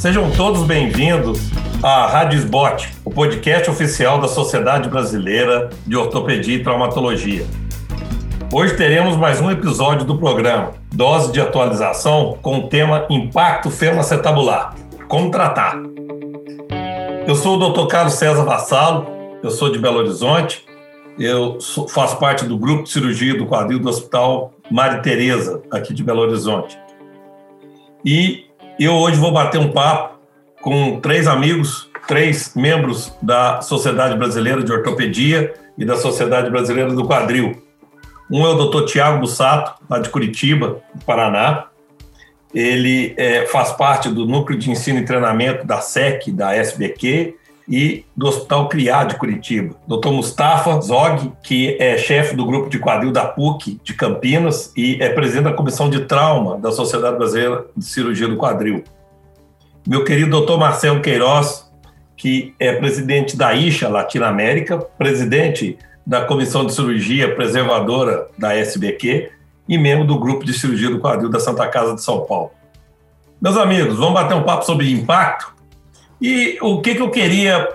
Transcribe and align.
Sejam 0.00 0.30
todos 0.30 0.62
bem-vindos 0.62 1.50
à 1.82 2.06
Rádio 2.06 2.38
Sbot, 2.38 2.88
o 3.04 3.10
podcast 3.10 3.68
oficial 3.68 4.18
da 4.18 4.28
Sociedade 4.28 4.88
Brasileira 4.88 5.68
de 5.86 5.94
Ortopedia 5.94 6.56
e 6.56 6.62
Traumatologia. 6.62 7.44
Hoje 8.50 8.78
teremos 8.78 9.14
mais 9.18 9.42
um 9.42 9.50
episódio 9.50 10.06
do 10.06 10.16
programa 10.16 10.72
Dose 10.90 11.30
de 11.30 11.38
Atualização 11.38 12.38
com 12.40 12.60
o 12.60 12.68
tema 12.68 13.06
Impacto 13.10 13.68
Femacetabular. 13.68 14.74
Como 15.06 15.30
tratar? 15.30 15.76
Eu 17.28 17.34
sou 17.34 17.58
o 17.58 17.70
Dr. 17.70 17.86
Carlos 17.86 18.14
César 18.14 18.42
Vassalo, 18.42 19.06
eu 19.42 19.50
sou 19.50 19.70
de 19.70 19.78
Belo 19.78 19.98
Horizonte, 19.98 20.64
eu 21.18 21.58
faço 21.90 22.18
parte 22.18 22.46
do 22.46 22.56
grupo 22.56 22.84
de 22.84 22.90
cirurgia 22.90 23.36
do 23.36 23.44
quadril 23.44 23.78
do 23.78 23.90
Hospital 23.90 24.54
Mari 24.70 25.02
Tereza, 25.02 25.60
aqui 25.70 25.92
de 25.92 26.02
Belo 26.02 26.22
Horizonte. 26.22 26.78
E 28.02 28.48
eu 28.84 28.94
hoje 28.94 29.16
vou 29.16 29.30
bater 29.30 29.60
um 29.60 29.70
papo 29.70 30.18
com 30.62 31.00
três 31.00 31.26
amigos, 31.26 31.90
três 32.08 32.54
membros 32.54 33.14
da 33.20 33.60
Sociedade 33.60 34.16
Brasileira 34.16 34.62
de 34.62 34.72
Ortopedia 34.72 35.52
e 35.76 35.84
da 35.84 35.96
Sociedade 35.96 36.48
Brasileira 36.50 36.90
do 36.90 37.06
Quadril. 37.06 37.62
Um 38.30 38.44
é 38.46 38.48
o 38.48 38.54
Dr. 38.54 38.84
Tiago 38.86 39.20
Bussato, 39.20 39.74
lá 39.88 39.98
de 39.98 40.08
Curitiba, 40.08 40.80
Paraná. 41.04 41.66
Ele 42.54 43.14
é, 43.16 43.46
faz 43.46 43.72
parte 43.72 44.08
do 44.08 44.24
Núcleo 44.24 44.58
de 44.58 44.70
Ensino 44.70 45.00
e 45.00 45.04
Treinamento 45.04 45.66
da 45.66 45.80
SEC, 45.80 46.30
da 46.30 46.54
SBQ, 46.54 47.36
e 47.70 48.04
do 48.16 48.26
Hospital 48.26 48.68
Criar 48.68 49.04
de 49.04 49.14
Curitiba. 49.14 49.76
Dr. 49.86 50.08
Mustafa 50.08 50.80
Zog, 50.80 51.32
que 51.40 51.76
é 51.80 51.96
chefe 51.96 52.34
do 52.34 52.44
grupo 52.44 52.68
de 52.68 52.80
quadril 52.80 53.12
da 53.12 53.24
PUC 53.24 53.80
de 53.84 53.94
Campinas 53.94 54.72
e 54.76 54.98
é 55.00 55.08
presidente 55.10 55.44
da 55.44 55.52
comissão 55.52 55.88
de 55.88 56.00
trauma 56.00 56.58
da 56.58 56.72
Sociedade 56.72 57.16
Brasileira 57.16 57.66
de 57.76 57.84
Cirurgia 57.84 58.26
do 58.26 58.36
Quadril. 58.36 58.82
Meu 59.86 60.04
querido 60.04 60.44
Dr. 60.44 60.58
Marcelo 60.58 61.00
Queiroz, 61.00 61.70
que 62.16 62.52
é 62.58 62.72
presidente 62.72 63.36
da 63.36 63.54
IXA 63.54 63.88
Latinoamérica, 63.88 64.76
presidente 64.76 65.78
da 66.04 66.24
Comissão 66.24 66.66
de 66.66 66.74
Cirurgia 66.74 67.34
Preservadora 67.36 68.28
da 68.36 68.52
SBQ 68.52 69.30
e 69.68 69.78
membro 69.78 70.04
do 70.04 70.18
grupo 70.18 70.44
de 70.44 70.52
cirurgia 70.52 70.90
do 70.90 70.98
quadril 70.98 71.30
da 71.30 71.38
Santa 71.38 71.68
Casa 71.68 71.94
de 71.94 72.02
São 72.02 72.26
Paulo. 72.26 72.50
Meus 73.40 73.56
amigos, 73.56 73.96
vamos 73.96 74.14
bater 74.14 74.34
um 74.34 74.42
papo 74.42 74.64
sobre 74.64 74.90
impacto 74.90 75.59
e 76.20 76.58
o 76.60 76.80
que, 76.80 76.94
que 76.94 77.02
eu 77.02 77.10
queria 77.10 77.68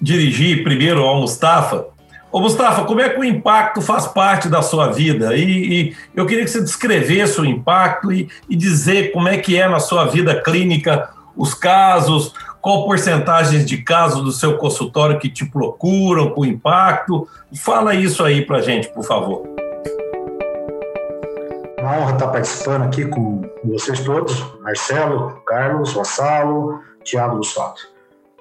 dirigir 0.00 0.64
primeiro 0.64 1.02
ao 1.02 1.20
Mustafa. 1.20 1.86
Ô, 2.32 2.40
Mustafa, 2.40 2.84
como 2.84 3.00
é 3.00 3.08
que 3.08 3.18
o 3.18 3.24
impacto 3.24 3.82
faz 3.82 4.06
parte 4.06 4.48
da 4.48 4.62
sua 4.62 4.88
vida? 4.88 5.36
E, 5.36 5.42
e 5.42 5.96
eu 6.14 6.24
queria 6.26 6.44
que 6.44 6.50
você 6.50 6.60
descrevesse 6.60 7.40
o 7.40 7.44
impacto 7.44 8.12
e, 8.12 8.28
e, 8.48 8.56
dizer 8.56 9.12
como 9.12 9.28
é 9.28 9.36
que 9.36 9.58
é 9.58 9.68
na 9.68 9.80
sua 9.80 10.06
vida 10.06 10.40
clínica 10.40 11.10
os 11.36 11.54
casos, 11.54 12.32
qual 12.60 12.84
porcentagem 12.84 13.64
de 13.64 13.78
casos 13.78 14.22
do 14.22 14.32
seu 14.32 14.56
consultório 14.56 15.18
que 15.18 15.28
te 15.28 15.44
procuram 15.44 16.30
com 16.30 16.44
impacto. 16.44 17.26
Fala 17.56 17.94
isso 17.94 18.22
aí 18.22 18.44
para 18.46 18.60
gente, 18.60 18.88
por 18.88 19.04
favor. 19.04 19.42
Uma 21.80 21.98
honra 21.98 22.12
estar 22.12 22.28
participando 22.28 22.82
aqui 22.82 23.06
com 23.06 23.42
vocês 23.64 24.00
todos, 24.00 24.44
Marcelo, 24.60 25.42
Carlos, 25.46 25.92
Vassalo, 25.94 26.80
Tiago 27.04 27.36
Bussato. 27.36 27.88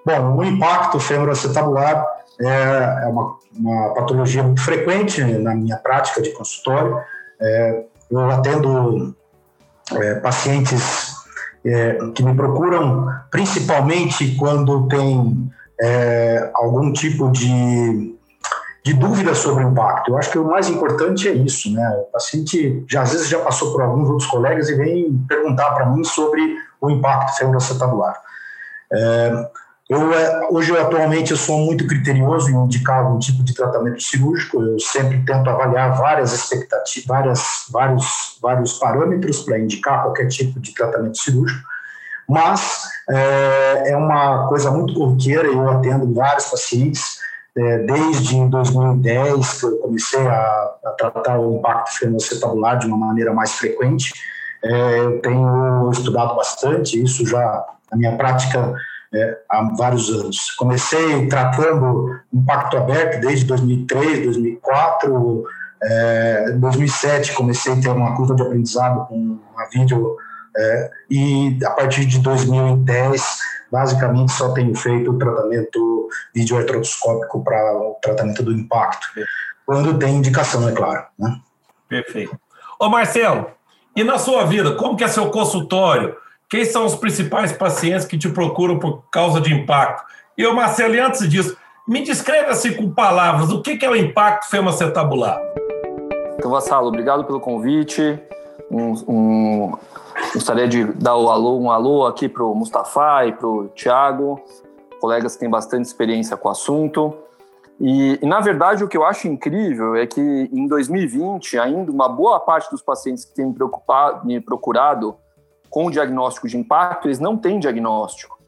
Bom, 0.05 0.38
o 0.38 0.43
impacto 0.43 0.99
femoroacetabular 0.99 2.05
é, 2.39 3.03
é 3.03 3.07
uma, 3.07 3.38
uma, 3.53 3.93
patologia 3.93 4.41
muito 4.43 4.61
frequente 4.61 5.21
na 5.23 5.53
minha 5.53 5.77
prática 5.77 6.21
de 6.21 6.31
consultório. 6.31 6.97
É, 7.39 7.83
eu 8.09 8.30
atendo 8.31 9.15
é, 9.91 10.15
pacientes 10.15 11.13
é, 11.65 11.97
que 12.15 12.23
me 12.23 12.33
procuram 12.35 13.07
principalmente 13.30 14.35
quando 14.35 14.87
tem 14.87 15.52
é, 15.81 16.49
algum 16.55 16.91
tipo 16.93 17.30
de, 17.31 18.15
de 18.83 18.93
dúvida 18.93 19.35
sobre 19.35 19.64
o 19.65 19.70
impacto. 19.70 20.11
Eu 20.11 20.17
acho 20.17 20.31
que 20.31 20.39
o 20.39 20.45
mais 20.45 20.70
importante 20.70 21.27
é 21.27 21.33
isso, 21.33 21.71
né? 21.73 21.87
O 22.02 22.11
paciente 22.11 22.83
já 22.87 23.02
às 23.02 23.11
vezes 23.11 23.27
já 23.27 23.39
passou 23.39 23.71
por 23.71 23.81
alguns 23.81 24.09
outros 24.09 24.30
colegas 24.30 24.70
e 24.70 24.76
vem 24.76 25.26
perguntar 25.27 25.71
para 25.71 25.86
mim 25.87 26.03
sobre 26.03 26.41
o 26.81 26.89
impacto 26.89 27.37
femoroacetabular. 27.37 28.28
É, 28.92 29.50
eu, 29.89 30.14
é, 30.14 30.48
hoje, 30.52 30.72
eu, 30.72 30.80
atualmente, 30.80 31.32
eu 31.32 31.38
sou 31.38 31.58
muito 31.66 31.88
criterioso 31.88 32.52
em 32.52 32.55
indicar 32.55 33.04
algum 33.04 33.17
tipo 33.17 33.44
de 33.44 33.55
tratamento 33.55 34.02
cirúrgico. 34.04 34.61
Eu 34.61 34.80
sempre 34.80 35.23
tento 35.26 35.50
avaliar 35.50 35.98
várias 35.98 36.32
expectativas, 36.32 37.08
várias, 37.08 37.66
vários, 37.72 38.38
vários 38.39 38.73
parâmetros 38.73 39.42
para 39.42 39.58
indicar 39.58 40.04
qualquer 40.04 40.27
tipo 40.27 40.60
de 40.60 40.76
tratamento 40.76 41.17
cirúrgico. 41.17 41.67
Mas 42.27 42.83
é, 43.10 43.89
é 43.92 43.98
uma 43.98 44.48
coisa 44.48 44.70
muito 44.70 44.94
corriqueira. 44.94 45.48
Eu 45.48 45.67
atendo 45.71 46.14
vários 46.14 46.45
pacientes 46.45 47.17
é, 47.58 47.80
desde 47.80 48.48
2010 48.48 49.60
que 49.60 49.66
eu 49.66 49.77
comecei 49.77 50.27
a, 50.27 50.76
a 50.86 50.92
tratar 50.92 51.39
o 51.39 51.58
impacto 51.58 51.98
fenocetabular 51.98 52.77
de 52.77 52.86
uma 52.86 52.98
maneira 52.98 53.33
mais 53.33 53.54
frequente. 53.54 54.14
É, 54.64 55.00
eu 55.00 55.20
tenho 55.20 55.89
estudado 55.92 56.36
bastante 56.36 57.02
isso 57.02 57.26
já 57.26 57.66
na 57.92 57.98
minha 57.98 58.16
prática 58.16 58.73
é, 59.14 59.38
há 59.50 59.64
vários 59.76 60.10
anos. 60.10 60.52
Comecei 60.52 61.27
tratando 61.27 62.20
impacto 62.33 62.77
aberto 62.77 63.22
desde 63.22 63.45
2003, 63.45 64.26
2004, 64.26 65.44
é, 65.82 66.52
2007 66.52 67.33
comecei 67.33 67.73
a 67.73 67.82
ter 67.82 67.89
uma 67.89 68.16
curva 68.16 68.36
de 68.36 68.42
aprendizado 68.42 69.08
com 69.08 69.39
a 69.58 69.66
vídeo 69.70 70.17
é, 70.58 70.92
e 71.10 71.58
a 71.64 71.72
partir 71.72 72.05
de 72.05 72.20
2010 72.20 73.39
basicamente 73.72 74.32
só 74.32 74.52
tenho 74.54 74.76
feito 74.76 75.11
o 75.11 75.17
tratamento 75.17 76.10
videoartroscópico 76.33 77.44
para 77.44 77.77
o 77.77 77.98
tratamento 78.02 78.44
do 78.44 78.52
impacto, 78.52 79.08
quando 79.66 79.98
tem 80.00 80.16
indicação, 80.16 80.67
é 80.67 80.71
claro. 80.71 81.06
Né? 81.17 81.39
Perfeito. 81.88 82.38
Ô 82.80 82.89
Marcelo, 82.89 83.52
e 83.95 84.04
na 84.04 84.17
sua 84.17 84.45
vida, 84.45 84.76
como 84.76 84.98
que 84.98 85.04
é 85.04 85.08
seu 85.08 85.30
consultório? 85.30 86.16
Quem 86.49 86.65
são 86.65 86.83
os 86.83 86.95
principais 86.95 87.52
pacientes 87.52 88.08
que 88.08 88.17
te 88.17 88.27
procuram 88.27 88.80
por 88.80 89.04
causa 89.11 89.39
de 89.39 89.54
impacto? 89.54 90.04
E 90.36 90.48
o 90.48 90.55
Marcelo, 90.55 90.99
antes 90.99 91.30
disso, 91.30 91.55
me 91.87 92.02
descreva 92.02 92.49
assim 92.49 92.73
com 92.73 92.89
palavras, 92.89 93.52
o 93.52 93.61
que 93.61 93.77
é 93.86 93.87
o 93.87 93.95
impacto 93.95 94.49
femacetabular? 94.49 95.39
Então, 96.36 96.49
Vassalo, 96.49 96.88
obrigado 96.88 97.23
pelo 97.23 97.39
convite. 97.39 98.20
Um, 98.71 98.93
um, 99.08 99.77
gostaria 100.33 100.67
de 100.67 100.86
dar 100.86 101.17
o 101.17 101.30
alô, 101.30 101.59
um 101.59 101.70
alô 101.70 102.08
aqui 102.08 102.27
para 102.27 102.43
o 102.43 102.55
Mustafa 102.55 103.27
e 103.27 103.32
para 103.32 103.48
o 103.48 103.67
Tiago, 103.76 104.42
colegas 104.99 105.33
que 105.33 105.42
têm 105.42 105.49
bastante 105.52 105.86
experiência 105.86 106.36
com 106.36 106.48
o 106.48 106.52
assunto. 106.52 107.15
E, 107.80 108.17
e, 108.23 108.26
na 108.26 108.39
verdade, 108.39 108.83
o 108.83 108.88
que 108.88 108.98
eu 108.98 109.05
acho 109.05 109.27
incrível 109.27 109.95
é 109.95 110.08
que 110.08 110.20
em 110.20 110.67
2020, 110.67 111.59
ainda 111.59 111.92
uma 111.92 112.09
boa 112.09 112.39
parte 112.39 112.71
dos 112.71 112.82
pacientes 112.82 113.23
que 113.23 113.36
têm 113.36 113.45
me, 113.45 113.55
me 114.23 114.42
procurado 114.42 115.15
com 115.69 115.91
diagnóstico 115.91 116.47
de 116.47 116.57
impacto, 116.57 117.07
eles 117.07 117.19
não 117.19 117.37
têm 117.37 117.59
diagnóstico. 117.59 118.39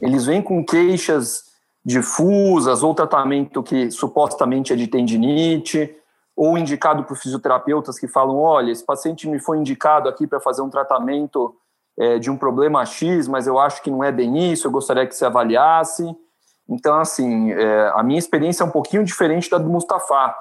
Eles 0.00 0.26
vêm 0.26 0.42
com 0.42 0.64
queixas 0.64 1.44
difusas 1.84 2.82
ou 2.82 2.94
tratamento 2.94 3.62
que 3.62 3.90
supostamente 3.90 4.72
é 4.72 4.76
de 4.76 4.86
tendinite, 4.86 5.96
ou 6.36 6.56
indicado 6.56 7.04
por 7.04 7.16
fisioterapeutas 7.16 7.98
que 7.98 8.08
falam: 8.08 8.38
olha, 8.38 8.70
esse 8.70 8.84
paciente 8.84 9.28
me 9.28 9.38
foi 9.38 9.58
indicado 9.58 10.08
aqui 10.08 10.26
para 10.26 10.40
fazer 10.40 10.62
um 10.62 10.70
tratamento 10.70 11.54
é, 11.98 12.18
de 12.18 12.30
um 12.30 12.36
problema 12.36 12.84
X, 12.84 13.28
mas 13.28 13.46
eu 13.46 13.58
acho 13.58 13.82
que 13.82 13.90
não 13.90 14.02
é 14.02 14.10
bem 14.10 14.52
isso, 14.52 14.66
eu 14.66 14.70
gostaria 14.70 15.06
que 15.06 15.14
você 15.14 15.24
avaliasse. 15.24 16.04
Então, 16.68 16.98
assim, 16.98 17.52
é, 17.52 17.92
a 17.94 18.02
minha 18.02 18.18
experiência 18.18 18.62
é 18.62 18.66
um 18.66 18.70
pouquinho 18.70 19.04
diferente 19.04 19.50
da 19.50 19.58
do 19.58 19.68
Mustafa. 19.68 20.34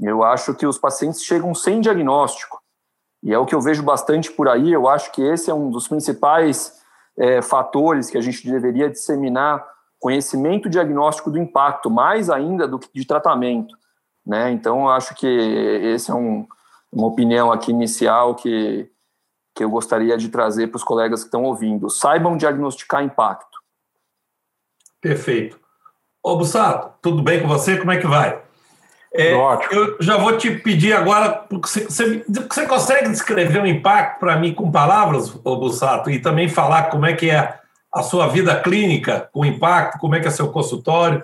Eu 0.00 0.24
acho 0.24 0.54
que 0.54 0.66
os 0.66 0.78
pacientes 0.78 1.22
chegam 1.22 1.54
sem 1.54 1.80
diagnóstico. 1.80 2.63
E 3.24 3.32
é 3.32 3.38
o 3.38 3.46
que 3.46 3.54
eu 3.54 3.60
vejo 3.60 3.82
bastante 3.82 4.30
por 4.30 4.48
aí. 4.48 4.70
Eu 4.70 4.86
acho 4.86 5.10
que 5.10 5.22
esse 5.22 5.50
é 5.50 5.54
um 5.54 5.70
dos 5.70 5.88
principais 5.88 6.78
é, 7.16 7.40
fatores 7.40 8.10
que 8.10 8.18
a 8.18 8.20
gente 8.20 8.48
deveria 8.48 8.90
disseminar 8.90 9.66
conhecimento 9.98 10.68
diagnóstico 10.68 11.30
do 11.30 11.38
impacto, 11.38 11.90
mais 11.90 12.28
ainda 12.28 12.68
do 12.68 12.78
que 12.78 12.88
de 12.94 13.06
tratamento. 13.06 13.74
Né? 14.26 14.50
Então, 14.50 14.82
eu 14.82 14.90
acho 14.90 15.14
que 15.14 15.26
esse 15.26 16.10
é 16.10 16.14
um, 16.14 16.46
uma 16.92 17.06
opinião 17.06 17.50
aqui 17.50 17.70
inicial 17.70 18.34
que, 18.34 18.90
que 19.54 19.64
eu 19.64 19.70
gostaria 19.70 20.18
de 20.18 20.28
trazer 20.28 20.66
para 20.66 20.76
os 20.76 20.84
colegas 20.84 21.20
que 21.20 21.28
estão 21.28 21.44
ouvindo. 21.44 21.88
Saibam 21.88 22.36
diagnosticar 22.36 23.02
impacto. 23.02 23.58
Perfeito. 25.00 25.58
Ô, 26.22 26.36
Bussato, 26.36 26.92
tudo 27.00 27.22
bem 27.22 27.40
com 27.40 27.48
você? 27.48 27.78
Como 27.78 27.90
é 27.90 27.96
que 27.96 28.06
vai? 28.06 28.43
É, 29.16 29.32
eu 29.32 29.96
já 30.00 30.16
vou 30.16 30.36
te 30.36 30.50
pedir 30.50 30.92
agora, 30.92 31.44
você, 31.48 31.84
você, 31.84 32.24
você 32.26 32.66
consegue 32.66 33.08
descrever 33.08 33.62
o 33.62 33.66
impacto 33.66 34.18
para 34.18 34.36
mim 34.36 34.52
com 34.52 34.72
palavras, 34.72 35.30
Bussato, 35.30 36.10
e 36.10 36.18
também 36.18 36.48
falar 36.48 36.90
como 36.90 37.06
é 37.06 37.12
que 37.12 37.30
é 37.30 37.54
a 37.92 38.02
sua 38.02 38.26
vida 38.26 38.60
clínica 38.60 39.28
com 39.32 39.44
impacto, 39.44 40.00
como 40.00 40.16
é 40.16 40.20
que 40.20 40.26
é 40.26 40.30
seu 40.32 40.48
consultório? 40.48 41.22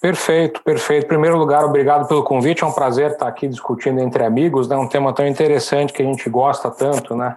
Perfeito, 0.00 0.60
perfeito. 0.64 1.04
Em 1.04 1.08
primeiro 1.08 1.36
lugar, 1.36 1.62
obrigado 1.62 2.08
pelo 2.08 2.24
convite. 2.24 2.64
É 2.64 2.66
um 2.66 2.72
prazer 2.72 3.12
estar 3.12 3.28
aqui 3.28 3.46
discutindo 3.46 4.00
entre 4.00 4.24
amigos, 4.24 4.66
né? 4.66 4.74
Um 4.76 4.88
tema 4.88 5.12
tão 5.12 5.26
interessante 5.26 5.92
que 5.92 6.02
a 6.02 6.06
gente 6.06 6.28
gosta 6.28 6.70
tanto, 6.70 7.14
né? 7.14 7.36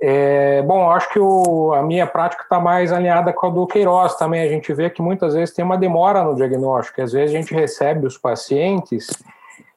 É, 0.00 0.62
bom, 0.62 0.90
acho 0.90 1.08
que 1.10 1.18
o, 1.18 1.72
a 1.72 1.82
minha 1.82 2.06
prática 2.06 2.42
está 2.42 2.60
mais 2.60 2.92
alinhada 2.92 3.32
com 3.32 3.46
a 3.46 3.50
do 3.50 3.66
Queiroz 3.66 4.14
também. 4.16 4.42
A 4.42 4.48
gente 4.48 4.72
vê 4.72 4.90
que 4.90 5.00
muitas 5.00 5.34
vezes 5.34 5.54
tem 5.54 5.64
uma 5.64 5.78
demora 5.78 6.22
no 6.22 6.34
diagnóstico. 6.34 7.00
Às 7.00 7.12
vezes 7.12 7.34
a 7.34 7.38
gente 7.38 7.54
recebe 7.54 8.06
os 8.06 8.18
pacientes 8.18 9.08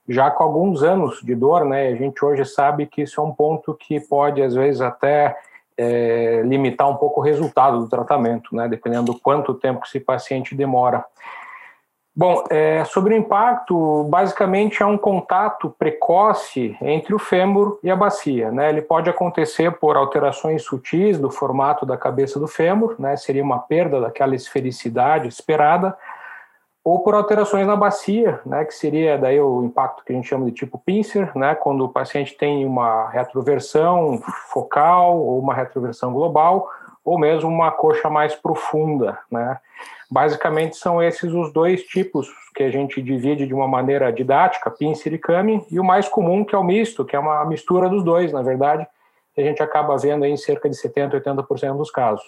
já 0.08 0.32
com 0.32 0.44
alguns 0.44 0.82
anos 0.82 1.22
de 1.22 1.36
dor, 1.36 1.64
né? 1.64 1.88
A 1.88 1.96
gente 1.96 2.24
hoje 2.26 2.44
sabe 2.44 2.88
que 2.88 3.04
isso 3.04 3.22
é 3.22 3.24
um 3.24 3.32
ponto 3.32 3.74
que 3.76 4.00
pode, 4.00 4.42
às 4.42 4.56
vezes, 4.56 4.82
até 4.82 5.38
é, 5.78 6.42
limitar 6.44 6.90
um 6.90 6.96
pouco 6.96 7.22
o 7.22 7.24
resultado 7.24 7.80
do 7.80 7.88
tratamento, 7.88 8.56
né? 8.56 8.68
Dependendo 8.68 9.14
do 9.14 9.20
quanto 9.20 9.54
tempo 9.54 9.86
esse 9.86 10.00
paciente 10.00 10.56
demora. 10.56 11.06
Bom, 12.20 12.44
é, 12.50 12.84
sobre 12.84 13.14
o 13.14 13.18
impacto, 13.18 14.04
basicamente 14.10 14.84
é 14.84 14.86
um 14.86 14.98
contato 14.98 15.74
precoce 15.80 16.76
entre 16.82 17.16
o 17.16 17.18
fêmur 17.18 17.80
e 17.82 17.90
a 17.90 17.96
bacia. 17.96 18.52
Né? 18.52 18.68
Ele 18.68 18.82
pode 18.82 19.10
acontecer 19.10 19.72
por 19.80 19.96
alterações 19.96 20.64
sutis 20.64 21.18
do 21.18 21.32
formato 21.32 21.86
da 21.86 21.96
cabeça 21.96 22.38
do 22.38 22.46
fêmur, 22.46 22.98
né? 23.00 23.16
seria 23.16 23.42
uma 23.42 23.60
perda 23.60 24.02
daquela 24.02 24.36
esfericidade 24.36 25.30
esperada, 25.30 25.98
ou 26.84 27.00
por 27.04 27.16
alterações 27.16 27.66
na 27.66 27.78
bacia, 27.78 28.42
né? 28.46 28.66
que 28.66 28.74
seria 28.74 29.18
daí 29.18 29.40
o 29.40 29.64
impacto 29.64 30.04
que 30.04 30.12
a 30.12 30.16
gente 30.18 30.28
chama 30.28 30.48
de 30.48 30.52
tipo 30.52 30.78
pincer, 30.78 31.32
né? 31.38 31.56
quando 31.56 31.86
o 31.86 31.90
paciente 31.90 32.36
tem 32.36 32.66
uma 32.66 33.08
retroversão 33.12 34.22
focal 34.50 35.18
ou 35.18 35.40
uma 35.40 35.54
retroversão 35.54 36.12
global, 36.12 36.68
ou 37.06 37.18
mesmo 37.18 37.50
uma 37.50 37.72
coxa 37.72 38.10
mais 38.10 38.36
profunda. 38.36 39.18
Né? 39.32 39.58
Basicamente 40.12 40.76
são 40.76 41.02
esses 41.02 41.32
os 41.32 41.54
dois 41.54 41.84
tipos 41.84 42.28
que 42.56 42.64
a 42.64 42.72
gente 42.72 43.02
divide 43.02 43.46
de 43.46 43.54
uma 43.54 43.68
maneira 43.68 44.12
didática, 44.12 44.72
pincer 44.72 45.14
e 45.14 45.18
kami, 45.18 45.64
e 45.70 45.80
o 45.80 45.84
mais 45.84 46.10
comum 46.10 46.44
que 46.44 46.56
é 46.56 46.58
o 46.58 46.64
misto, 46.64 47.06
que 47.06 47.16
é 47.16 47.20
uma 47.20 47.46
mistura 47.46 47.88
dos 47.88 48.04
dois, 48.04 48.34
na 48.34 48.42
verdade, 48.42 48.88
que 49.36 49.42
a 49.42 49.44
gente 49.44 49.62
acaba 49.62 49.98
vendo 49.98 50.26
em 50.26 50.36
cerca 50.36 50.68
de 50.70 50.76
70%, 50.76 51.22
80% 51.24 51.78
dos 51.78 51.92
casos. 51.92 52.26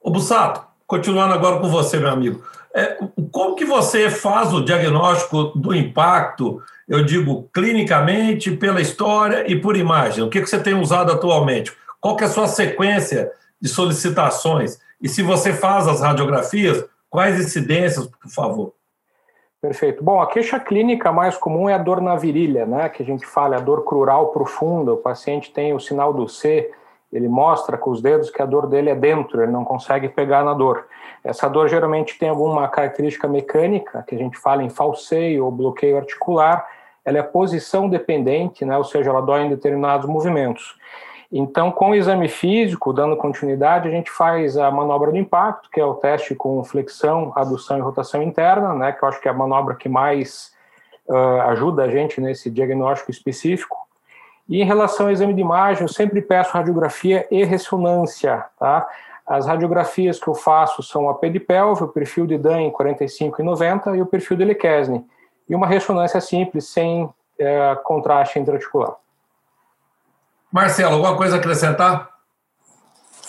Ô 0.00 0.10
Bussato, 0.10 0.66
continuando 0.86 1.34
agora 1.34 1.60
com 1.60 1.68
você, 1.68 1.98
meu 1.98 2.10
amigo. 2.10 2.42
É, 2.74 2.98
como 3.32 3.54
que 3.54 3.64
você 3.64 4.10
faz 4.10 4.52
o 4.52 4.64
diagnóstico 4.64 5.44
do 5.56 5.74
impacto, 5.74 6.62
eu 6.88 7.04
digo, 7.04 7.48
clinicamente, 7.52 8.50
pela 8.50 8.80
história 8.80 9.50
e 9.50 9.60
por 9.60 9.76
imagem? 9.76 10.24
O 10.24 10.30
que, 10.30 10.40
que 10.40 10.46
você 10.46 10.60
tem 10.60 10.74
usado 10.74 11.12
atualmente? 11.12 11.72
Qual 12.00 12.16
que 12.16 12.24
é 12.24 12.26
a 12.26 12.30
sua 12.30 12.46
sequência 12.46 13.30
de 13.60 13.68
solicitações? 13.68 14.78
E 15.00 15.08
se 15.08 15.22
você 15.22 15.52
faz 15.52 15.86
as 15.86 16.00
radiografias, 16.00 16.84
quais 17.08 17.38
incidências, 17.38 18.06
por 18.06 18.30
favor? 18.30 18.74
Perfeito. 19.60 20.04
Bom, 20.04 20.20
a 20.20 20.26
queixa 20.26 20.60
clínica 20.60 21.10
mais 21.10 21.36
comum 21.36 21.68
é 21.68 21.74
a 21.74 21.78
dor 21.78 22.00
na 22.00 22.14
virilha, 22.14 22.64
né? 22.64 22.88
Que 22.88 23.02
a 23.02 23.06
gente 23.06 23.26
fala, 23.26 23.56
a 23.56 23.60
dor 23.60 23.84
crural 23.84 24.28
profunda. 24.28 24.92
O 24.92 24.98
paciente 24.98 25.52
tem 25.52 25.74
o 25.74 25.80
sinal 25.80 26.12
do 26.12 26.28
C, 26.28 26.70
ele 27.12 27.28
mostra 27.28 27.76
com 27.76 27.90
os 27.90 28.02
dedos 28.02 28.30
que 28.30 28.40
a 28.40 28.46
dor 28.46 28.66
dele 28.66 28.90
é 28.90 28.94
dentro, 28.94 29.42
ele 29.42 29.50
não 29.50 29.64
consegue 29.64 30.08
pegar 30.08 30.44
na 30.44 30.52
dor. 30.52 30.86
Essa 31.24 31.48
dor 31.48 31.68
geralmente 31.68 32.18
tem 32.18 32.28
alguma 32.28 32.68
característica 32.68 33.26
mecânica, 33.26 34.04
que 34.06 34.14
a 34.14 34.18
gente 34.18 34.38
fala 34.38 34.62
em 34.62 34.68
falseio 34.68 35.44
ou 35.44 35.50
bloqueio 35.50 35.96
articular. 35.96 36.66
Ela 37.04 37.18
é 37.18 37.22
posição 37.22 37.88
dependente, 37.88 38.64
né? 38.64 38.76
Ou 38.76 38.84
seja, 38.84 39.10
ela 39.10 39.22
dói 39.22 39.42
em 39.42 39.48
determinados 39.48 40.06
movimentos. 40.06 40.76
Então, 41.30 41.70
com 41.70 41.90
o 41.90 41.94
exame 41.94 42.26
físico, 42.26 42.92
dando 42.92 43.16
continuidade, 43.16 43.86
a 43.86 43.90
gente 43.90 44.10
faz 44.10 44.56
a 44.56 44.70
manobra 44.70 45.10
do 45.10 45.18
impacto, 45.18 45.68
que 45.70 45.78
é 45.78 45.84
o 45.84 45.94
teste 45.94 46.34
com 46.34 46.64
flexão, 46.64 47.32
adução 47.36 47.76
e 47.76 47.82
rotação 47.82 48.22
interna, 48.22 48.72
né, 48.72 48.92
que 48.92 49.02
eu 49.02 49.08
acho 49.08 49.20
que 49.20 49.28
é 49.28 49.30
a 49.30 49.34
manobra 49.34 49.74
que 49.74 49.90
mais 49.90 50.52
uh, 51.06 51.42
ajuda 51.48 51.84
a 51.84 51.90
gente 51.90 52.18
nesse 52.18 52.50
diagnóstico 52.50 53.10
específico. 53.10 53.76
E 54.48 54.62
em 54.62 54.64
relação 54.64 55.06
ao 55.06 55.12
exame 55.12 55.34
de 55.34 55.42
imagem, 55.42 55.82
eu 55.82 55.88
sempre 55.88 56.22
peço 56.22 56.54
radiografia 56.54 57.26
e 57.30 57.44
ressonância, 57.44 58.46
tá? 58.58 58.88
As 59.26 59.46
radiografias 59.46 60.18
que 60.18 60.26
eu 60.26 60.34
faço 60.34 60.82
são 60.82 61.10
a 61.10 61.14
P 61.14 61.28
de 61.28 61.38
pelve, 61.38 61.84
o 61.84 61.88
perfil 61.88 62.26
de 62.26 62.38
Dan 62.38 62.62
em 62.62 62.70
45 62.70 63.42
e 63.42 63.44
90 63.44 63.94
e 63.94 64.00
o 64.00 64.06
perfil 64.06 64.38
de 64.38 64.44
Lequesne. 64.46 65.04
E 65.46 65.54
uma 65.54 65.66
ressonância 65.66 66.18
simples, 66.18 66.68
sem 66.68 67.04
uh, 67.04 67.12
contraste 67.84 68.38
intraarticular. 68.38 68.96
Marcelo, 70.52 70.94
alguma 70.94 71.16
coisa 71.16 71.36
a 71.36 71.38
acrescentar? 71.38 72.08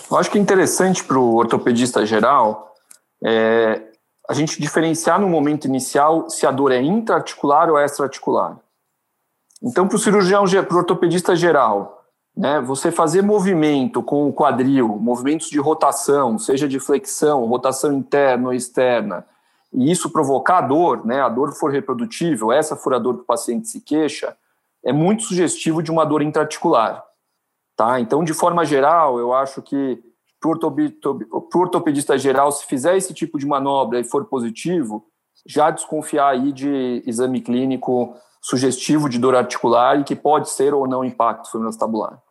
Eu 0.09 0.17
acho 0.17 0.31
que 0.31 0.37
é 0.37 0.41
interessante 0.41 1.03
para 1.03 1.19
o 1.19 1.35
ortopedista 1.35 2.05
geral 2.05 2.73
é, 3.23 3.89
a 4.29 4.33
gente 4.33 4.61
diferenciar 4.61 5.19
no 5.19 5.27
momento 5.27 5.65
inicial 5.65 6.29
se 6.29 6.45
a 6.47 6.51
dor 6.51 6.71
é 6.71 6.81
intraarticular 6.81 7.69
ou 7.69 7.77
extraarticular. 7.77 8.57
Então, 9.61 9.87
para 9.87 9.97
o 9.97 9.99
cirurgião, 9.99 10.45
para 10.45 10.73
o 10.73 10.77
ortopedista 10.77 11.35
geral, 11.35 12.05
né, 12.35 12.61
você 12.61 12.91
fazer 12.91 13.21
movimento 13.21 14.01
com 14.01 14.29
o 14.29 14.33
quadril, 14.33 14.87
movimentos 14.87 15.49
de 15.49 15.59
rotação, 15.59 16.39
seja 16.39 16.67
de 16.67 16.79
flexão, 16.79 17.45
rotação 17.45 17.91
interna 17.91 18.47
ou 18.47 18.53
externa, 18.53 19.25
e 19.73 19.91
isso 19.91 20.09
provocar 20.09 20.61
dor, 20.61 21.05
né, 21.05 21.21
a 21.21 21.27
dor 21.27 21.51
for 21.51 21.71
reprodutível, 21.71 22.51
essa 22.51 22.75
for 22.75 22.93
a 22.93 22.99
dor 22.99 23.15
que 23.15 23.21
o 23.23 23.25
paciente 23.25 23.67
se 23.67 23.81
queixa, 23.81 24.37
é 24.83 24.93
muito 24.93 25.23
sugestivo 25.23 25.83
de 25.83 25.91
uma 25.91 26.05
dor 26.05 26.21
intraarticular. 26.21 27.03
Tá? 27.79 27.97
Então, 27.97 28.25
de 28.25 28.33
forma 28.33 28.65
geral, 28.65 29.19
eu 29.19 29.33
acho 29.33 29.61
que 29.61 30.03
para 30.37 30.49
o 30.49 31.59
ortopedista 31.61 32.17
geral, 32.17 32.51
se 32.51 32.65
fizer 32.65 32.97
esse 32.97 33.13
tipo 33.13 33.39
de 33.39 33.45
manobra 33.45 34.01
e 34.01 34.03
for 34.03 34.25
positivo, 34.25 35.05
já 35.47 35.71
desconfiar 35.71 36.27
aí 36.27 36.51
de 36.51 37.01
exame 37.07 37.39
clínico 37.39 38.13
sugestivo 38.41 39.07
de 39.07 39.17
dor 39.17 39.33
articular 39.33 39.97
e 39.97 40.03
que 40.03 40.13
pode 40.13 40.49
ser 40.49 40.73
ou 40.73 40.85
não 40.89 41.05
impacto 41.05 41.49
femoroacetabular. 41.49 42.21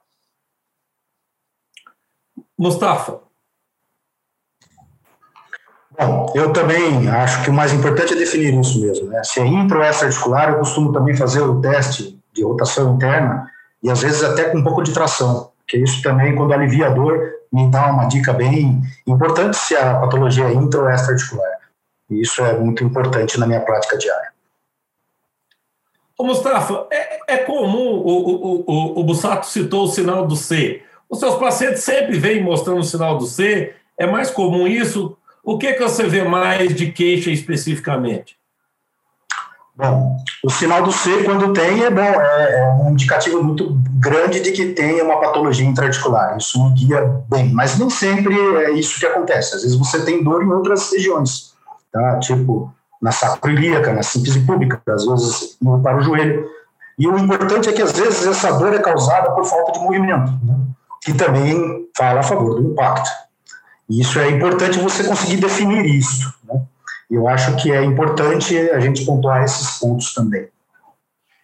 Mustafa. 2.59 3.19
Bom, 5.99 6.31
eu 6.35 6.53
também 6.53 7.09
acho 7.09 7.43
que 7.43 7.49
o 7.49 7.55
mais 7.55 7.73
importante 7.73 8.13
é 8.13 8.17
definir 8.17 8.53
isso 8.53 8.83
mesmo. 8.83 9.09
Né? 9.09 9.25
Se 9.25 9.41
é 9.41 9.47
extra-articular, 9.47 10.51
eu 10.51 10.59
costumo 10.59 10.93
também 10.93 11.17
fazer 11.17 11.41
o 11.41 11.59
teste 11.59 12.23
de 12.35 12.45
rotação 12.45 12.97
interna 12.97 13.51
e 13.83 13.91
às 13.91 14.03
vezes 14.03 14.23
até 14.23 14.45
com 14.45 14.59
um 14.59 14.65
pouco 14.65 14.83
de 14.83 14.93
tração, 14.93 15.51
que 15.67 15.77
isso 15.77 16.03
também, 16.03 16.35
quando 16.35 16.53
alivia 16.53 16.87
a 16.87 16.91
dor, 16.91 17.33
me 17.53 17.71
dá 17.71 17.91
uma 17.91 18.07
dica 18.07 18.33
bem 18.33 18.83
importante 19.07 19.57
se 19.57 19.77
a 19.77 19.99
patologia 19.99 20.45
é 20.45 20.53
intra 20.53 20.81
ou 20.81 20.89
extra-articular. 20.89 21.59
E 22.11 22.23
isso 22.23 22.43
é 22.43 22.59
muito 22.59 22.83
importante 22.83 23.39
na 23.39 23.47
minha 23.47 23.61
prática 23.61 23.97
diária. 23.97 24.33
Ô 26.17 26.25
Mustafa, 26.25 26.87
é, 26.91 27.35
é 27.35 27.37
comum, 27.39 27.91
o, 27.91 28.09
o, 28.09 28.65
o, 28.67 29.01
o 29.01 29.05
Bussato 29.05 29.47
citou 29.47 29.85
o 29.85 29.89
sinal 29.89 30.27
do 30.27 30.35
C. 30.35 30.83
Os 31.09 31.21
seus 31.21 31.37
pacientes 31.37 31.83
sempre 31.83 32.19
vêm 32.19 32.43
mostrando 32.43 32.81
o 32.81 32.85
sinal 32.85 33.17
do 33.17 33.27
C, 33.27 33.75
é 33.97 34.07
mais 34.07 34.31
comum 34.31 34.67
isso? 34.67 35.17
O 35.43 35.59
que, 35.59 35.73
que 35.75 35.83
você 35.83 36.07
vê 36.07 36.25
mais 36.25 36.75
de 36.75 36.93
queixa 36.93 37.31
especificamente? 37.31 38.38
Bom, 39.79 40.17
o 40.43 40.51
sinal 40.51 40.83
do 40.83 40.91
C, 40.91 41.23
quando 41.23 41.53
tem, 41.53 41.85
é 41.85 41.91
bom, 41.91 42.01
é, 42.01 42.61
é, 42.61 42.69
um 42.83 42.91
indicativo 42.91 43.41
muito 43.41 43.81
grande 43.95 44.41
de 44.41 44.51
que 44.51 44.73
tem 44.73 45.01
uma 45.01 45.21
patologia 45.21 45.65
intraarticular. 45.65 46.37
Isso 46.37 46.61
me 46.65 46.75
guia 46.75 47.01
bem, 47.31 47.55
mas 47.55 47.79
nem 47.79 47.89
sempre 47.89 48.35
é 48.35 48.73
isso 48.73 48.99
que 48.99 49.07
acontece. 49.07 49.55
Às 49.55 49.63
vezes 49.63 49.79
você 49.79 50.05
tem 50.05 50.25
dor 50.25 50.43
em 50.43 50.51
outras 50.51 50.91
regiões, 50.91 51.55
tá? 51.93 52.19
Tipo 52.19 52.75
na 53.01 53.13
sacroiliaca, 53.13 53.93
na 53.93 54.03
síntese 54.03 54.41
pública, 54.41 54.83
às 54.89 55.07
vezes 55.07 55.57
para 55.81 55.97
o 55.97 56.01
joelho. 56.01 56.45
E 56.99 57.07
o 57.07 57.17
importante 57.17 57.69
é 57.69 57.73
que 57.73 57.81
às 57.81 57.93
vezes 57.93 58.27
essa 58.27 58.51
dor 58.59 58.75
é 58.75 58.81
causada 58.81 59.31
por 59.31 59.45
falta 59.45 59.71
de 59.71 59.79
movimento, 59.79 60.33
né? 60.45 60.57
que 61.01 61.15
também 61.15 61.87
fala 61.97 62.19
a 62.19 62.25
favor 62.25 62.61
do 62.61 62.73
impacto. 62.73 63.09
E 63.89 64.01
isso 64.01 64.19
é 64.19 64.29
importante 64.29 64.81
você 64.81 65.05
conseguir 65.05 65.37
definir 65.37 65.87
isso. 65.87 66.35
Né? 66.45 66.61
Eu 67.11 67.27
acho 67.27 67.57
que 67.57 67.73
é 67.73 67.83
importante 67.83 68.57
a 68.71 68.81
gente 68.81 69.05
pontuar 69.05 69.43
esses 69.43 69.79
pontos 69.79 70.13
também. 70.13 70.49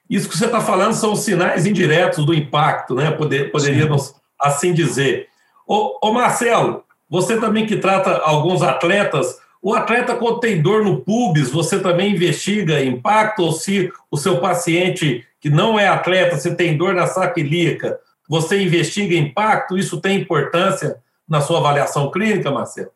Isso 0.09 0.29
que 0.29 0.37
você 0.37 0.45
está 0.47 0.61
falando 0.61 0.93
são 0.93 1.17
sinais 1.17 1.67
indiretos 1.67 2.25
do 2.25 2.35
impacto, 2.35 2.95
né? 2.95 3.11
Poder, 3.11 3.51
poderíamos 3.51 4.09
Sim. 4.09 4.15
assim 4.41 4.75
dizer. 4.75 5.29
Ô, 5.67 5.99
ô, 6.03 6.13
Marcelo, 6.13 6.85
você 7.09 7.41
também 7.41 7.67
que 7.67 7.77
trata 7.77 8.19
alguns 8.19 8.63
atletas, 8.63 9.39
o 9.63 9.75
atleta 9.75 10.15
quando 10.15 10.41
tem 10.41 10.61
dor 10.61 10.85
no 10.85 11.01
pubis, 11.01 11.51
você 11.51 11.81
também 11.81 12.13
investiga 12.13 12.85
impacto 12.85 13.41
ou 13.41 13.53
se 13.53 13.91
o 14.11 14.17
seu 14.17 14.41
paciente 14.41 15.27
que 15.41 15.49
não 15.49 15.79
é 15.79 15.89
atleta, 15.89 16.37
se 16.37 16.55
tem 16.55 16.77
dor 16.77 16.95
na 16.95 17.07
saca 17.07 17.41
ilíaca, 17.41 17.99
você 18.29 18.63
investiga 18.63 19.15
impacto? 19.15 19.77
Isso 19.79 20.01
tem 20.01 20.21
importância 20.21 20.97
na 21.27 21.41
sua 21.41 21.59
avaliação 21.59 22.11
clínica, 22.11 22.51
Marcelo? 22.51 22.91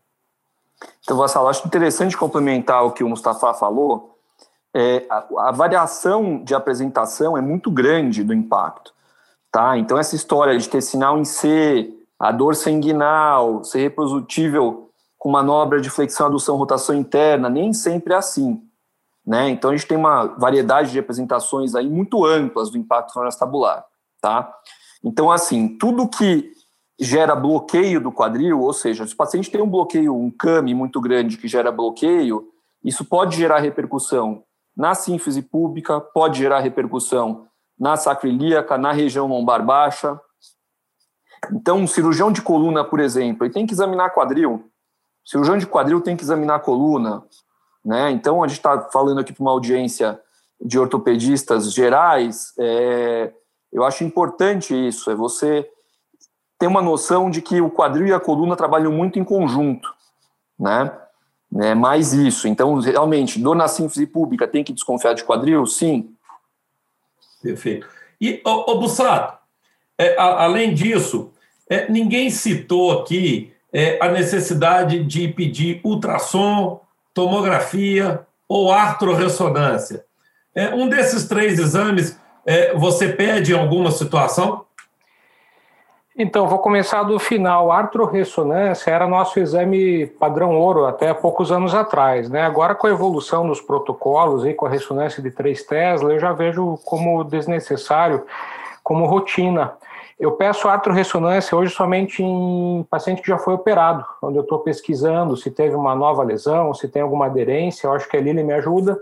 Então, 1.09 1.17
Vassal, 1.17 1.49
acho 1.49 1.67
interessante 1.67 2.15
complementar 2.19 2.85
o 2.85 2.93
que 2.93 3.03
o 3.03 3.09
Mustafa 3.09 3.55
falou. 3.55 4.19
É, 4.77 5.07
a, 5.09 5.49
a, 5.49 5.51
variação 5.51 6.45
de 6.45 6.55
apresentação 6.55 7.35
é 7.35 7.41
muito 7.41 7.71
grande 7.71 8.23
do 8.23 8.35
impacto. 8.35 8.93
Tá? 9.51 9.79
Então, 9.79 9.97
essa 9.97 10.15
história 10.15 10.59
de 10.59 10.69
ter 10.69 10.83
sinal 10.83 11.19
em 11.19 11.25
C, 11.25 11.91
a 12.21 12.31
dor 12.31 12.55
sanguinal, 12.55 13.65
ser 13.65 13.81
reprodutível 13.81 14.91
com 15.17 15.31
manobra 15.31 15.81
de 15.81 15.89
flexão, 15.89 16.27
adução, 16.27 16.59
rotação 16.59 16.95
interna, 16.95 17.49
nem 17.49 17.73
sempre 17.73 18.13
é 18.13 18.19
assim. 18.19 18.63
Né? 19.27 19.49
Então, 19.49 19.71
a 19.71 19.75
gente 19.75 19.89
tem 19.89 19.97
uma 19.97 20.27
variedade 20.27 20.93
de 20.93 20.99
apresentações 20.99 21.75
aí 21.75 21.89
muito 21.89 22.27
amplas 22.27 22.69
do 22.69 22.77
impacto 22.77 23.19
tabular. 23.39 23.83
Tá? 24.21 24.55
Então, 25.03 25.33
assim, 25.33 25.69
tudo 25.69 26.07
que 26.07 26.53
gera 26.99 27.37
bloqueio 27.37 28.01
do 28.01 28.11
quadril, 28.11 28.61
ou 28.61 28.73
seja, 28.73 29.07
se 29.07 29.15
o 29.15 29.17
paciente 29.17 29.51
tem 29.51 29.63
um 29.63 29.71
bloqueio, 29.71 30.17
um 30.17 30.31
CAMI 30.31 30.75
muito 30.75 31.01
grande 31.01 31.37
que 31.37 31.47
gera 31.47 31.71
bloqueio, 31.71 32.49
isso 32.83 33.05
pode 33.05 33.37
gerar 33.37 33.61
repercussão 33.61 34.43
na 34.77 34.95
sínfise 34.95 35.43
pública, 35.43 36.01
pode 36.01 36.39
gerar 36.39 36.61
repercussão 36.61 37.47
na 37.79 37.97
sacroiliaca, 37.97 38.77
na 38.77 38.93
região 38.93 39.27
lombar 39.27 39.65
baixa. 39.65 40.21
Então, 41.53 41.79
um 41.79 41.87
cirurgião 41.87 42.33
de 42.33 42.43
coluna, 42.43 42.85
por 42.85 42.99
exemplo, 42.99 43.45
ele 43.45 43.55
tem 43.55 43.67
que 43.67 43.73
examinar 43.73 44.11
quadril. 44.11 44.55
O 45.25 45.29
cirurgião 45.29 45.57
de 45.57 45.67
quadril 45.67 46.01
tem 46.01 46.17
que 46.17 46.25
examinar 46.25 46.61
coluna. 46.61 47.25
Né? 47.85 48.11
Então, 48.11 48.43
a 48.43 48.49
gente 48.49 48.59
está 48.59 48.89
falando 48.91 49.21
aqui 49.21 49.33
para 49.33 49.43
uma 49.43 49.53
audiência 49.53 50.21
de 50.61 50.79
ortopedistas 50.79 51.73
gerais. 51.73 52.53
É, 52.59 53.33
eu 53.73 53.85
acho 53.85 54.03
importante 54.03 54.75
isso, 54.75 55.11
é 55.11 55.15
você 55.15 55.69
ter 56.59 56.67
uma 56.67 56.83
noção 56.83 57.31
de 57.31 57.41
que 57.41 57.61
o 57.61 57.71
quadril 57.71 58.07
e 58.09 58.13
a 58.13 58.21
coluna 58.21 58.57
trabalham 58.57 58.93
muito 58.93 59.19
em 59.19 59.25
conjunto, 59.25 59.95
né? 60.59 60.93
É 61.57 61.75
mais 61.75 62.13
isso. 62.13 62.47
Então, 62.47 62.79
realmente, 62.81 63.39
dor 63.39 63.57
na 63.57 63.69
sínfise 63.69 64.07
pública 64.07 64.47
tem 64.47 64.63
que 64.63 64.73
desconfiar 64.73 65.15
de 65.15 65.25
quadril? 65.25 65.65
Sim. 65.67 66.15
Perfeito. 67.43 67.89
E, 68.21 68.43
ô, 68.45 68.73
ô 68.73 68.79
Bussato, 68.79 69.39
é, 69.97 70.17
a, 70.19 70.45
além 70.45 70.75
disso, 70.75 71.33
é, 71.71 71.91
ninguém 71.91 72.29
citou 72.29 73.01
aqui 73.01 73.53
é, 73.73 73.99
a 74.03 74.11
necessidade 74.11 75.03
de 75.05 75.29
pedir 75.29 75.81
ultrassom, 75.85 76.81
tomografia 77.15 78.27
ou 78.49 78.73
artroressonância. 78.73 80.05
É, 80.55 80.75
um 80.75 80.89
desses 80.89 81.27
três 81.27 81.59
exames 81.59 82.19
é, 82.45 82.75
você 82.75 83.09
pede 83.11 83.53
em 83.53 83.59
alguma 83.59 83.91
situação? 83.91 84.65
Então, 86.21 86.49
vou 86.49 86.59
começar 86.59 87.05
do 87.05 87.17
final. 87.17 87.71
A 87.71 87.79
artroressonância 87.79 88.91
era 88.91 89.07
nosso 89.07 89.39
exame 89.39 90.05
padrão 90.05 90.59
ouro 90.59 90.85
até 90.85 91.15
poucos 91.15 91.53
anos 91.53 91.77
atrás. 91.77 92.29
Né? 92.29 92.43
Agora, 92.43 92.75
com 92.75 92.89
a 92.89 92.91
evolução 92.91 93.47
dos 93.47 93.61
protocolos 93.61 94.45
e 94.45 94.53
com 94.53 94.67
a 94.67 94.69
ressonância 94.69 95.23
de 95.23 95.31
3 95.31 95.63
Tesla, 95.63 96.13
eu 96.13 96.19
já 96.19 96.33
vejo 96.33 96.77
como 96.85 97.23
desnecessário, 97.23 98.27
como 98.83 99.07
rotina. 99.07 99.75
Eu 100.19 100.33
peço 100.33 100.69
artroressonância 100.69 101.57
hoje 101.57 101.73
somente 101.73 102.21
em 102.21 102.85
paciente 102.91 103.23
que 103.23 103.29
já 103.29 103.39
foi 103.39 103.55
operado, 103.55 104.05
onde 104.21 104.39
eu 104.39 104.43
estou 104.43 104.59
pesquisando 104.59 105.37
se 105.37 105.53
teve 105.53 105.77
uma 105.77 105.95
nova 105.95 106.25
lesão, 106.25 106.75
se 106.75 106.89
tem 106.89 107.01
alguma 107.01 107.27
aderência, 107.27 107.87
eu 107.87 107.93
acho 107.93 108.09
que 108.09 108.17
ali 108.17 108.31
ele 108.31 108.43
me 108.43 108.55
ajuda. 108.55 109.01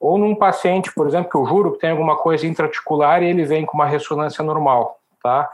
Ou 0.00 0.16
num 0.16 0.34
paciente, 0.34 0.90
por 0.94 1.06
exemplo, 1.06 1.30
que 1.30 1.36
eu 1.36 1.44
juro 1.44 1.72
que 1.72 1.80
tem 1.80 1.90
alguma 1.90 2.16
coisa 2.16 2.46
intraarticular 2.46 3.22
e 3.22 3.26
ele 3.26 3.44
vem 3.44 3.66
com 3.66 3.76
uma 3.76 3.84
ressonância 3.84 4.42
normal, 4.42 4.98
tá? 5.22 5.50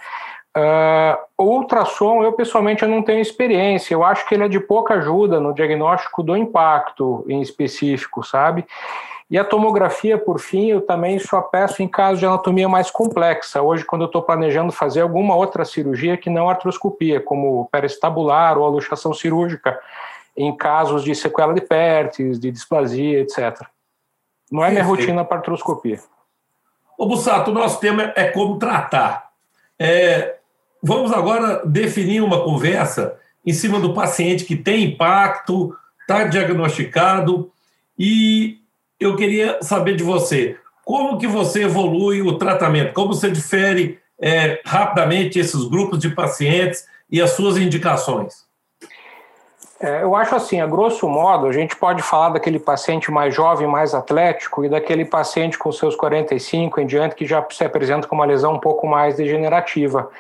Uh, 0.57 1.17
ultrassom, 1.39 2.25
eu 2.25 2.33
pessoalmente 2.33 2.83
eu 2.83 2.89
não 2.89 3.03
tenho 3.03 3.21
experiência, 3.21 3.95
eu 3.95 4.03
acho 4.03 4.27
que 4.27 4.35
ele 4.35 4.45
é 4.45 4.49
de 4.49 4.59
pouca 4.59 4.95
ajuda 4.95 5.39
no 5.39 5.55
diagnóstico 5.55 6.25
do 6.25 6.37
impacto 6.37 7.25
em 7.29 7.41
específico, 7.41 8.25
sabe? 8.25 8.67
E 9.31 9.39
a 9.39 9.45
tomografia, 9.45 10.19
por 10.19 10.41
fim, 10.41 10.71
eu 10.71 10.81
também 10.81 11.17
só 11.21 11.41
peço 11.41 11.85
em 11.85 11.87
casos 11.87 12.19
de 12.19 12.27
anatomia 12.27 12.69
mais 12.69 12.91
complexa. 12.91 13.63
Hoje, 13.63 13.85
quando 13.85 14.03
eu 14.03 14.07
estou 14.07 14.23
planejando 14.23 14.73
fazer 14.73 15.03
alguma 15.03 15.37
outra 15.37 15.65
cirurgia 15.65 16.17
que 16.17 16.29
não 16.29 16.49
artroscopia, 16.49 17.21
como 17.21 17.69
perestabular 17.71 18.59
ou 18.59 18.67
a 18.67 18.69
luxação 18.69 19.15
cirúrgica, 19.15 19.79
em 20.37 20.57
casos 20.57 21.05
de 21.05 21.15
sequela 21.15 21.55
de 21.55 21.61
pertes, 21.61 22.41
de 22.41 22.51
displasia, 22.51 23.21
etc. 23.21 23.69
Não 24.51 24.65
é 24.65 24.71
minha 24.71 24.83
rotina 24.83 25.25
para 25.25 25.37
artroscopia. 25.37 26.01
Ô, 26.99 27.07
Bussato, 27.07 27.53
o 27.53 27.55
nosso 27.55 27.79
tema 27.79 28.13
é 28.17 28.25
como 28.25 28.59
tratar. 28.59 29.31
É, 29.79 30.40
Vamos 30.83 31.13
agora 31.13 31.63
definir 31.65 32.23
uma 32.23 32.43
conversa 32.43 33.17
em 33.45 33.53
cima 33.53 33.79
do 33.79 33.95
paciente 33.95 34.45
que 34.45 34.57
tem 34.57 34.85
impacto, 34.85 35.75
está 36.01 36.25
diagnosticado 36.25 37.51
e 37.99 38.59
eu 38.99 39.17
queria 39.17 39.59
saber 39.63 39.97
de 39.97 40.03
você 40.03 40.57
como 40.85 41.19
que 41.19 41.27
você 41.27 41.65
evolui 41.65 42.21
o 42.23 42.37
tratamento, 42.37 42.93
como 42.93 43.15
você 43.15 43.31
difere 43.31 43.99
é, 44.21 44.61
rapidamente 44.65 45.39
esses 45.39 45.65
grupos 45.69 45.99
de 45.99 46.11
pacientes 46.11 46.85
e 47.11 47.21
as 47.21 47.31
suas 47.31 47.57
indicações. 47.57 48.45
É, 49.83 50.03
eu 50.03 50.15
acho 50.15 50.35
assim, 50.35 50.61
a 50.61 50.67
grosso 50.67 51.09
modo, 51.09 51.47
a 51.47 51.53
gente 51.53 51.75
pode 51.75 52.03
falar 52.03 52.31
daquele 52.31 52.59
paciente 52.59 53.11
mais 53.11 53.35
jovem, 53.35 53.67
mais 53.67 53.95
atlético, 53.95 54.63
e 54.63 54.69
daquele 54.69 55.07
paciente 55.07 55.59
com 55.59 55.73
seus 55.73 55.97
45 55.97 56.81
em 56.81 56.87
diante 56.87 57.15
que 57.15 57.25
já 57.25 57.43
se 57.51 57.65
apresenta 57.65 58.07
com 58.07 58.15
uma 58.15 58.27
lesão 58.27 58.55
um 58.55 58.61
pouco 58.61 58.87
mais 58.87 59.17
degenerativa. 59.17 60.11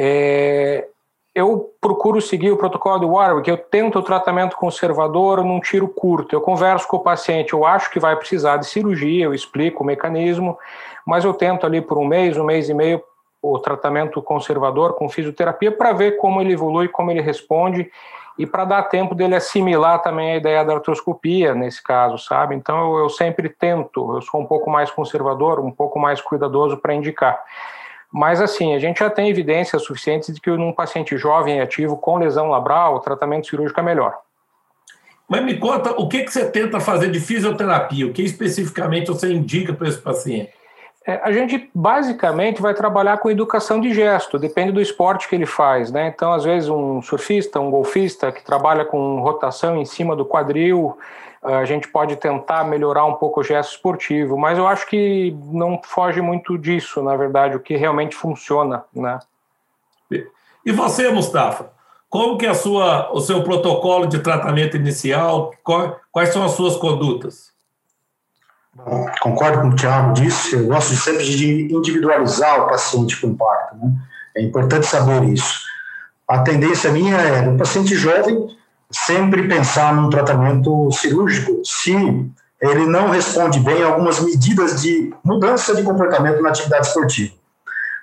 É, 0.00 0.86
eu 1.34 1.72
procuro 1.80 2.20
seguir 2.20 2.52
o 2.52 2.56
protocolo 2.56 3.00
de 3.00 3.04
Warwick, 3.04 3.50
eu 3.50 3.58
tento 3.58 3.98
o 3.98 4.02
tratamento 4.02 4.56
conservador 4.56 5.42
num 5.42 5.58
tiro 5.58 5.88
curto, 5.88 6.36
eu 6.36 6.40
converso 6.40 6.86
com 6.86 6.98
o 6.98 7.02
paciente, 7.02 7.52
eu 7.52 7.66
acho 7.66 7.90
que 7.90 7.98
vai 7.98 8.14
precisar 8.14 8.58
de 8.58 8.66
cirurgia, 8.66 9.24
eu 9.24 9.34
explico 9.34 9.82
o 9.82 9.86
mecanismo, 9.86 10.56
mas 11.04 11.24
eu 11.24 11.34
tento 11.34 11.66
ali 11.66 11.80
por 11.80 11.98
um 11.98 12.06
mês, 12.06 12.36
um 12.36 12.44
mês 12.44 12.68
e 12.68 12.74
meio, 12.74 13.02
o 13.42 13.58
tratamento 13.58 14.22
conservador 14.22 14.94
com 14.94 15.08
fisioterapia 15.08 15.72
para 15.72 15.92
ver 15.92 16.16
como 16.16 16.40
ele 16.40 16.52
evolui, 16.52 16.86
como 16.86 17.10
ele 17.10 17.20
responde 17.20 17.90
e 18.38 18.46
para 18.46 18.64
dar 18.64 18.84
tempo 18.84 19.16
dele 19.16 19.34
assimilar 19.34 20.00
também 20.00 20.30
a 20.32 20.36
ideia 20.36 20.64
da 20.64 20.74
artroscopia 20.74 21.56
nesse 21.56 21.82
caso, 21.82 22.18
sabe? 22.18 22.54
Então 22.54 22.94
eu, 22.94 22.98
eu 23.00 23.08
sempre 23.08 23.48
tento, 23.48 24.14
eu 24.14 24.22
sou 24.22 24.40
um 24.40 24.46
pouco 24.46 24.70
mais 24.70 24.92
conservador, 24.92 25.58
um 25.58 25.72
pouco 25.72 25.98
mais 25.98 26.20
cuidadoso 26.20 26.76
para 26.76 26.94
indicar. 26.94 27.42
Mas, 28.12 28.40
assim, 28.40 28.74
a 28.74 28.78
gente 28.78 29.00
já 29.00 29.10
tem 29.10 29.28
evidências 29.28 29.82
suficientes 29.82 30.34
de 30.34 30.40
que 30.40 30.50
num 30.50 30.72
paciente 30.72 31.16
jovem 31.18 31.58
e 31.58 31.60
ativo 31.60 31.96
com 31.96 32.16
lesão 32.16 32.48
labral, 32.48 32.96
o 32.96 33.00
tratamento 33.00 33.46
cirúrgico 33.46 33.78
é 33.80 33.82
melhor. 33.82 34.18
Mas 35.28 35.44
me 35.44 35.58
conta, 35.58 35.90
o 35.92 36.08
que, 36.08 36.24
que 36.24 36.32
você 36.32 36.50
tenta 36.50 36.80
fazer 36.80 37.10
de 37.10 37.20
fisioterapia? 37.20 38.06
O 38.06 38.12
que 38.12 38.22
especificamente 38.22 39.08
você 39.08 39.30
indica 39.30 39.74
para 39.74 39.88
esse 39.88 39.98
paciente? 39.98 40.50
É, 41.08 41.18
a 41.24 41.32
gente 41.32 41.70
basicamente 41.74 42.60
vai 42.60 42.74
trabalhar 42.74 43.16
com 43.16 43.30
educação 43.30 43.80
de 43.80 43.94
gesto, 43.94 44.38
depende 44.38 44.72
do 44.72 44.80
esporte 44.80 45.26
que 45.26 45.34
ele 45.34 45.46
faz, 45.46 45.90
né? 45.90 46.12
Então, 46.14 46.34
às 46.34 46.44
vezes, 46.44 46.68
um 46.68 47.00
surfista, 47.00 47.58
um 47.58 47.70
golfista 47.70 48.30
que 48.30 48.44
trabalha 48.44 48.84
com 48.84 49.18
rotação 49.22 49.78
em 49.78 49.86
cima 49.86 50.14
do 50.14 50.26
quadril, 50.26 50.98
a 51.42 51.64
gente 51.64 51.88
pode 51.88 52.16
tentar 52.16 52.62
melhorar 52.64 53.06
um 53.06 53.14
pouco 53.14 53.40
o 53.40 53.42
gesto 53.42 53.70
esportivo, 53.70 54.36
mas 54.36 54.58
eu 54.58 54.66
acho 54.66 54.86
que 54.86 55.34
não 55.44 55.80
foge 55.82 56.20
muito 56.20 56.58
disso, 56.58 57.02
na 57.02 57.16
verdade, 57.16 57.56
o 57.56 57.60
que 57.60 57.74
realmente 57.74 58.14
funciona, 58.14 58.84
né? 58.94 59.18
E 60.66 60.72
você, 60.72 61.08
Mustafa, 61.08 61.70
como 62.10 62.36
que 62.36 62.44
é 62.44 62.50
a 62.50 62.54
sua, 62.54 63.10
o 63.14 63.20
seu 63.20 63.42
protocolo 63.42 64.06
de 64.06 64.18
tratamento 64.18 64.76
inicial? 64.76 65.54
Quais 66.12 66.28
são 66.34 66.44
as 66.44 66.50
suas 66.50 66.76
condutas? 66.76 67.50
Bom, 68.74 69.06
concordo 69.20 69.62
com 69.62 69.68
o 69.68 69.76
Thiago 69.76 70.12
disse, 70.14 70.54
eu 70.54 70.66
gosto 70.66 70.94
sempre 70.94 71.24
de 71.24 71.74
individualizar 71.74 72.62
o 72.62 72.68
paciente 72.68 73.20
com 73.20 73.28
impacto, 73.28 73.76
né? 73.76 73.92
É 74.36 74.42
importante 74.42 74.86
saber 74.86 75.24
isso. 75.24 75.62
A 76.28 76.40
tendência 76.40 76.92
minha 76.92 77.16
é, 77.16 77.42
no 77.42 77.58
paciente 77.58 77.94
jovem, 77.96 78.46
sempre 78.90 79.48
pensar 79.48 79.94
num 79.94 80.10
tratamento 80.10 80.90
cirúrgico 80.92 81.60
se 81.64 81.92
ele 82.60 82.86
não 82.86 83.10
responde 83.10 83.60
bem 83.60 83.82
a 83.82 83.86
algumas 83.86 84.20
medidas 84.20 84.82
de 84.82 85.12
mudança 85.24 85.74
de 85.74 85.82
comportamento 85.82 86.42
na 86.42 86.50
atividade 86.50 86.86
esportiva. 86.86 87.34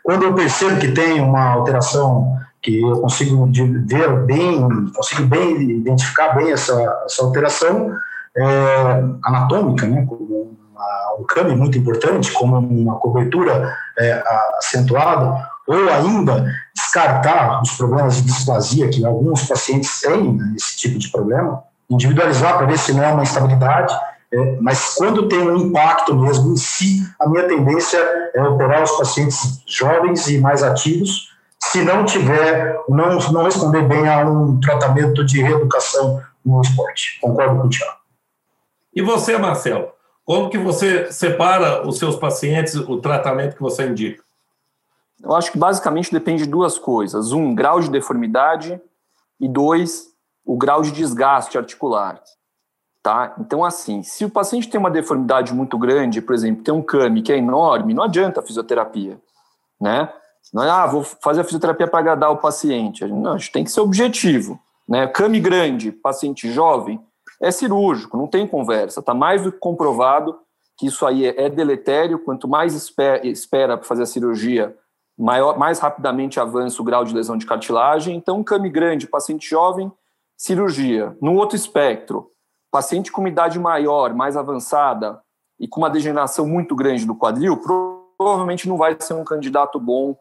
Quando 0.04 0.24
eu 0.24 0.34
percebo 0.34 0.80
que 0.80 0.92
tem 0.92 1.20
uma 1.20 1.54
alteração 1.54 2.38
que 2.62 2.82
eu 2.82 3.02
consigo 3.02 3.50
ver 3.86 4.10
bem, 4.26 4.68
consigo 4.94 5.24
bem 5.24 5.62
identificar 5.72 6.36
bem 6.36 6.52
essa, 6.52 6.74
essa 7.06 7.24
alteração 7.24 7.96
é, 8.38 9.04
anatômica, 9.24 9.86
né, 9.88 10.06
como 10.08 10.58
uma, 10.72 11.16
um 11.20 11.24
câmbio 11.24 11.58
muito 11.58 11.78
importante, 11.78 12.32
como 12.32 12.58
uma 12.58 12.96
cobertura 12.96 13.76
é, 13.98 14.24
acentuada, 14.58 15.50
ou 15.68 15.90
ainda 15.90 16.46
descartar 16.76 17.62
os 17.62 17.72
problemas 17.72 18.18
de 18.18 18.24
displasia 18.24 18.90
que 18.90 19.06
alguns 19.06 19.44
pacientes 19.48 20.00
têm, 20.02 20.34
né, 20.34 20.54
esse 20.56 20.78
tipo 20.78 21.00
de 21.00 21.10
problema, 21.10 21.64
individualizar 21.90 22.58
para 22.58 22.68
ver 22.68 22.78
se 22.78 22.94
não 22.94 23.04
é 23.04 23.14
uma 23.14 23.24
instabilidade, 23.24 23.94
é, 24.32 24.58
mas 24.60 24.96
quando 24.96 25.28
tem 25.28 25.40
um 25.40 25.56
impacto 25.56 26.16
mesmo 26.16 26.54
em 26.54 26.58
si, 26.58 27.02
a 27.20 27.30
minha 27.30 27.48
tendência 27.48 28.00
é 28.34 28.44
operar 28.44 28.84
os 28.84 28.92
pacientes 28.92 29.62
jovens 29.68 30.28
e 30.28 30.40
mais 30.40 30.62
ativos, 30.62 31.34
se 31.60 31.84
não 31.84 32.06
tiver, 32.06 32.76
não, 32.90 33.18
não 33.32 33.44
responder 33.44 33.84
bem 33.84 34.08
a 34.08 34.20
um 34.26 34.60
tratamento 34.60 35.26
de 35.26 35.42
reeducação 35.42 36.22
no 36.46 36.62
esporte. 36.62 37.20
Concordo 37.22 37.62
com 37.62 37.68
o 37.68 37.70
Tiago. 37.70 38.05
E 38.96 39.02
você, 39.02 39.38
Marcelo, 39.38 39.90
como 40.24 40.50
que 40.50 40.58
você 40.58 41.12
separa 41.12 41.88
os 41.88 42.00
seus 42.00 42.16
pacientes, 42.16 42.76
o 42.76 42.98
tratamento 42.98 43.56
que 43.56 43.62
você 43.62 43.86
indica? 43.88 44.24
Eu 45.22 45.36
acho 45.36 45.52
que 45.52 45.58
basicamente 45.58 46.12
depende 46.12 46.44
de 46.44 46.50
duas 46.50 46.80
coisas. 46.80 47.32
Um, 47.32 47.54
grau 47.54 47.80
de 47.80 47.92
deformidade 47.92 48.80
e 49.40 49.48
dois, 49.48 50.08
o 50.46 50.58
grau 50.58 50.82
de 50.82 50.92
desgaste 50.92 51.58
articular. 51.58 52.22
Tá? 53.04 53.36
Então, 53.40 53.64
assim, 53.64 54.02
se 54.02 54.26
o 54.26 54.30
paciente 54.30 54.68
tem 54.68 54.80
uma 54.80 54.90
deformidade 54.90 55.54
muito 55.54 55.78
grande, 55.78 56.22
por 56.22 56.34
exemplo, 56.34 56.64
tem 56.64 56.74
um 56.74 56.82
CAMI 56.82 57.22
que 57.22 57.32
é 57.32 57.38
enorme, 57.38 57.94
não 57.94 58.04
adianta 58.04 58.40
a 58.40 58.44
fisioterapia, 58.44 59.20
né? 59.80 60.12
Não 60.52 60.64
é, 60.64 60.70
ah, 60.70 60.88
vou 60.88 61.04
fazer 61.04 61.42
a 61.42 61.44
fisioterapia 61.44 61.88
para 61.88 62.00
agradar 62.00 62.32
o 62.32 62.38
paciente. 62.38 63.06
Não, 63.06 63.34
a 63.34 63.38
gente 63.38 63.52
tem 63.52 63.64
que 63.64 63.72
ser 63.72 63.82
objetivo. 63.82 64.60
Né? 64.88 65.06
Came 65.08 65.40
grande, 65.40 65.92
paciente 65.92 66.52
jovem, 66.52 67.00
é 67.42 67.52
cirúrgico, 67.52 68.18
não 68.18 68.28
tem 68.28 68.48
conversa. 68.48 69.00
Está 69.00 69.14
mais 69.14 69.42
do 69.42 69.52
que 69.52 69.58
comprovado 69.58 70.40
que 70.78 70.88
isso 70.88 71.06
aí 71.06 71.26
é 71.26 71.50
deletério. 71.50 72.20
Quanto 72.20 72.48
mais 72.48 72.74
espera 72.74 73.78
para 73.78 73.88
fazer 73.88 74.04
a 74.04 74.08
cirurgia, 74.08 74.76
maior, 75.18 75.58
mais 75.58 75.80
rapidamente 75.80 76.40
avança 76.40 76.82
o 76.82 76.86
grau 76.86 77.04
de 77.04 77.14
lesão 77.14 77.38
de 77.38 77.46
cartilagem. 77.46 78.16
Então, 78.16 78.44
came 78.44 78.70
grande, 78.70 79.08
paciente 79.08 79.50
jovem, 79.50 79.92
cirurgia. 80.38 81.16
No 81.22 81.36
outro 81.36 81.56
espectro, 81.56 82.32
paciente 82.72 83.12
com 83.12 83.22
uma 83.22 83.30
idade 83.30 83.58
maior, 83.58 84.14
mais 84.14 84.36
avançada 84.36 85.22
e 85.60 85.68
com 85.68 85.80
uma 85.80 85.90
degeneração 85.90 86.46
muito 86.46 86.76
grande 86.76 87.06
do 87.06 87.16
quadril, 87.16 87.58
provavelmente 88.18 88.68
não 88.68 88.78
vai 88.78 88.96
ser 89.00 89.14
um 89.14 89.24
candidato 89.24 89.80
bom 89.80 90.18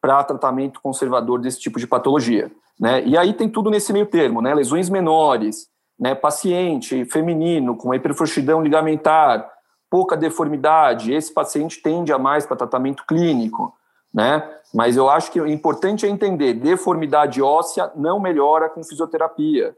para 0.00 0.24
tratamento 0.24 0.80
conservador 0.82 1.40
desse 1.40 1.60
tipo 1.60 1.78
de 1.78 1.86
patologia. 1.86 2.50
Né? 2.78 3.04
E 3.06 3.16
aí 3.16 3.32
tem 3.32 3.48
tudo 3.48 3.70
nesse 3.70 3.92
meio 3.92 4.06
termo, 4.06 4.42
né? 4.42 4.52
lesões 4.52 4.90
menores, 4.90 5.68
né? 5.98 6.14
paciente 6.14 7.04
feminino 7.04 7.76
com 7.76 7.94
hiperfrouxidão 7.94 8.62
ligamentar, 8.62 9.50
pouca 9.90 10.16
deformidade, 10.16 11.12
esse 11.12 11.32
paciente 11.32 11.80
tende 11.80 12.12
a 12.12 12.18
mais 12.18 12.44
para 12.44 12.56
tratamento 12.56 13.04
clínico. 13.06 13.74
Né? 14.12 14.48
Mas 14.72 14.96
eu 14.96 15.08
acho 15.08 15.30
que 15.30 15.40
o 15.40 15.46
importante 15.46 16.06
é 16.06 16.08
entender, 16.08 16.54
deformidade 16.54 17.40
óssea 17.42 17.90
não 17.94 18.18
melhora 18.18 18.68
com 18.68 18.82
fisioterapia. 18.82 19.76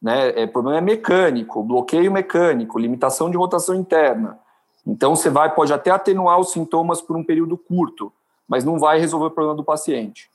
Né? 0.00 0.42
É, 0.42 0.46
problema 0.46 0.78
é 0.78 0.80
mecânico, 0.80 1.62
bloqueio 1.62 2.12
mecânico, 2.12 2.78
limitação 2.78 3.30
de 3.30 3.36
rotação 3.36 3.74
interna. 3.74 4.38
Então 4.86 5.16
você 5.16 5.28
vai 5.28 5.52
pode 5.52 5.72
até 5.72 5.90
atenuar 5.90 6.38
os 6.38 6.52
sintomas 6.52 7.00
por 7.00 7.16
um 7.16 7.24
período 7.24 7.56
curto, 7.56 8.12
mas 8.46 8.64
não 8.64 8.78
vai 8.78 9.00
resolver 9.00 9.26
o 9.26 9.30
problema 9.30 9.56
do 9.56 9.64
paciente. 9.64 10.30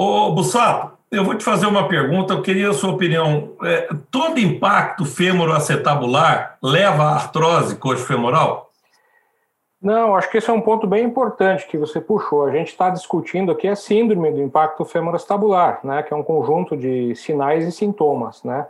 Ô, 0.00 0.30
Bussato, 0.30 0.96
eu 1.10 1.24
vou 1.24 1.34
te 1.34 1.42
fazer 1.42 1.66
uma 1.66 1.88
pergunta, 1.88 2.32
eu 2.32 2.40
queria 2.40 2.70
a 2.70 2.72
sua 2.72 2.92
opinião. 2.92 3.56
É, 3.64 3.88
todo 4.12 4.38
impacto 4.38 5.04
fêmuro-acetabular 5.04 6.56
leva 6.62 7.02
à 7.02 7.14
artrose 7.14 7.74
coxo-femoral? 7.74 8.70
Não, 9.82 10.14
acho 10.14 10.30
que 10.30 10.38
esse 10.38 10.48
é 10.48 10.52
um 10.52 10.60
ponto 10.60 10.86
bem 10.86 11.04
importante 11.04 11.66
que 11.66 11.76
você 11.76 12.00
puxou. 12.00 12.44
A 12.44 12.52
gente 12.52 12.68
está 12.68 12.90
discutindo 12.90 13.50
aqui 13.50 13.66
a 13.66 13.74
síndrome 13.74 14.30
do 14.30 14.40
impacto 14.40 14.84
femoroacetabular, 14.84 15.80
né, 15.82 16.00
que 16.04 16.14
é 16.14 16.16
um 16.16 16.22
conjunto 16.22 16.76
de 16.76 17.12
sinais 17.16 17.66
e 17.66 17.72
sintomas, 17.72 18.44
né? 18.44 18.68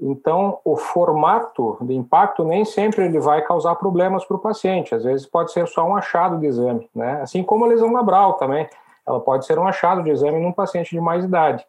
Então, 0.00 0.60
o 0.64 0.76
formato 0.76 1.76
de 1.80 1.92
impacto 1.92 2.44
nem 2.44 2.64
sempre 2.64 3.04
ele 3.04 3.18
vai 3.18 3.42
causar 3.42 3.74
problemas 3.74 4.24
para 4.24 4.36
o 4.36 4.40
paciente. 4.40 4.94
Às 4.94 5.02
vezes 5.02 5.26
pode 5.26 5.50
ser 5.50 5.66
só 5.66 5.84
um 5.84 5.96
achado 5.96 6.38
de 6.38 6.46
exame, 6.46 6.88
né? 6.94 7.20
Assim 7.20 7.42
como 7.42 7.64
a 7.64 7.68
lesão 7.68 7.92
labral 7.92 8.34
também, 8.34 8.68
ela 9.08 9.20
pode 9.20 9.46
ser 9.46 9.58
um 9.58 9.66
achado 9.66 10.02
de 10.02 10.10
exame 10.10 10.38
num 10.38 10.52
paciente 10.52 10.90
de 10.90 11.00
mais 11.00 11.24
idade. 11.24 11.64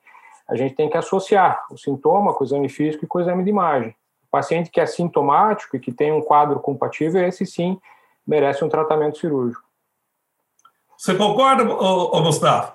A 0.47 0.55
gente 0.55 0.75
tem 0.75 0.89
que 0.89 0.97
associar 0.97 1.63
o 1.71 1.77
sintoma 1.77 2.33
com 2.33 2.43
o 2.43 2.47
exame 2.47 2.67
físico 2.67 3.05
e 3.05 3.07
com 3.07 3.17
o 3.17 3.21
exame 3.21 3.43
de 3.43 3.49
imagem. 3.49 3.95
O 4.27 4.31
paciente 4.31 4.69
que 4.69 4.81
é 4.81 4.85
sintomático 4.85 5.77
e 5.77 5.79
que 5.79 5.91
tem 5.91 6.11
um 6.11 6.21
quadro 6.21 6.59
compatível, 6.59 7.25
esse 7.25 7.45
sim 7.45 7.79
merece 8.27 8.63
um 8.63 8.69
tratamento 8.69 9.17
cirúrgico. 9.17 9.63
Você 10.97 11.15
concorda, 11.15 11.63
ô, 11.63 12.21
Gustavo? 12.23 12.73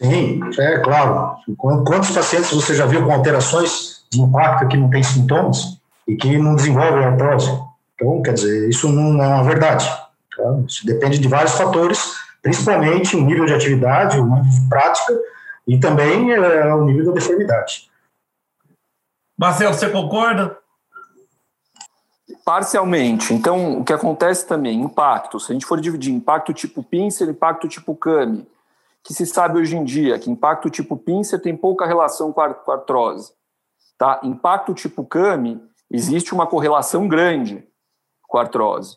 Sim, 0.00 0.40
é 0.58 0.78
claro. 0.78 1.36
Quantos 1.56 2.10
pacientes 2.10 2.52
você 2.52 2.74
já 2.74 2.86
viu 2.86 3.04
com 3.04 3.12
alterações 3.12 4.06
de 4.12 4.20
impacto 4.20 4.68
que 4.68 4.76
não 4.76 4.90
tem 4.90 5.02
sintomas 5.02 5.80
e 6.06 6.14
que 6.16 6.36
não 6.36 6.54
desenvolvem 6.54 7.04
artrose? 7.04 7.50
Então, 7.94 8.22
quer 8.22 8.34
dizer, 8.34 8.68
isso 8.68 8.88
não 8.90 9.22
é 9.22 9.26
uma 9.26 9.42
verdade. 9.42 9.88
Tá? 10.36 10.60
Isso 10.66 10.86
depende 10.86 11.18
de 11.18 11.26
vários 11.26 11.54
fatores, 11.54 12.14
principalmente 12.42 13.16
o 13.16 13.20
nível 13.20 13.44
de 13.44 13.54
atividade, 13.54 14.18
o 14.18 14.24
nível 14.24 14.50
de 14.50 14.68
prática 14.68 15.18
e 15.66 15.78
também 15.78 16.32
é, 16.32 16.74
o 16.74 16.84
nível 16.84 17.06
da 17.06 17.12
deformidade. 17.12 17.90
Marcelo, 19.38 19.74
você 19.74 19.88
concorda? 19.88 20.58
Parcialmente. 22.44 23.32
Então, 23.32 23.78
o 23.80 23.84
que 23.84 23.92
acontece 23.92 24.46
também, 24.46 24.80
impacto. 24.80 25.38
Se 25.38 25.52
a 25.52 25.54
gente 25.54 25.66
for 25.66 25.80
dividir 25.80 26.12
impacto 26.12 26.52
tipo 26.52 26.82
pincer, 26.82 27.28
impacto 27.28 27.68
tipo 27.68 27.94
CAMI, 27.94 28.46
que 29.04 29.14
se 29.14 29.26
sabe 29.26 29.58
hoje 29.58 29.76
em 29.76 29.84
dia 29.84 30.18
que 30.18 30.30
impacto 30.30 30.68
tipo 30.68 30.96
pincer 30.96 31.40
tem 31.40 31.56
pouca 31.56 31.86
relação 31.86 32.32
com 32.32 32.40
a 32.40 32.46
artrose. 32.46 33.32
Tá? 33.96 34.20
Impacto 34.22 34.74
tipo 34.74 35.04
CAMI, 35.04 35.62
existe 35.90 36.32
uma 36.34 36.46
correlação 36.46 37.06
grande 37.06 37.66
com 38.26 38.38
a 38.38 38.42
artrose. 38.42 38.96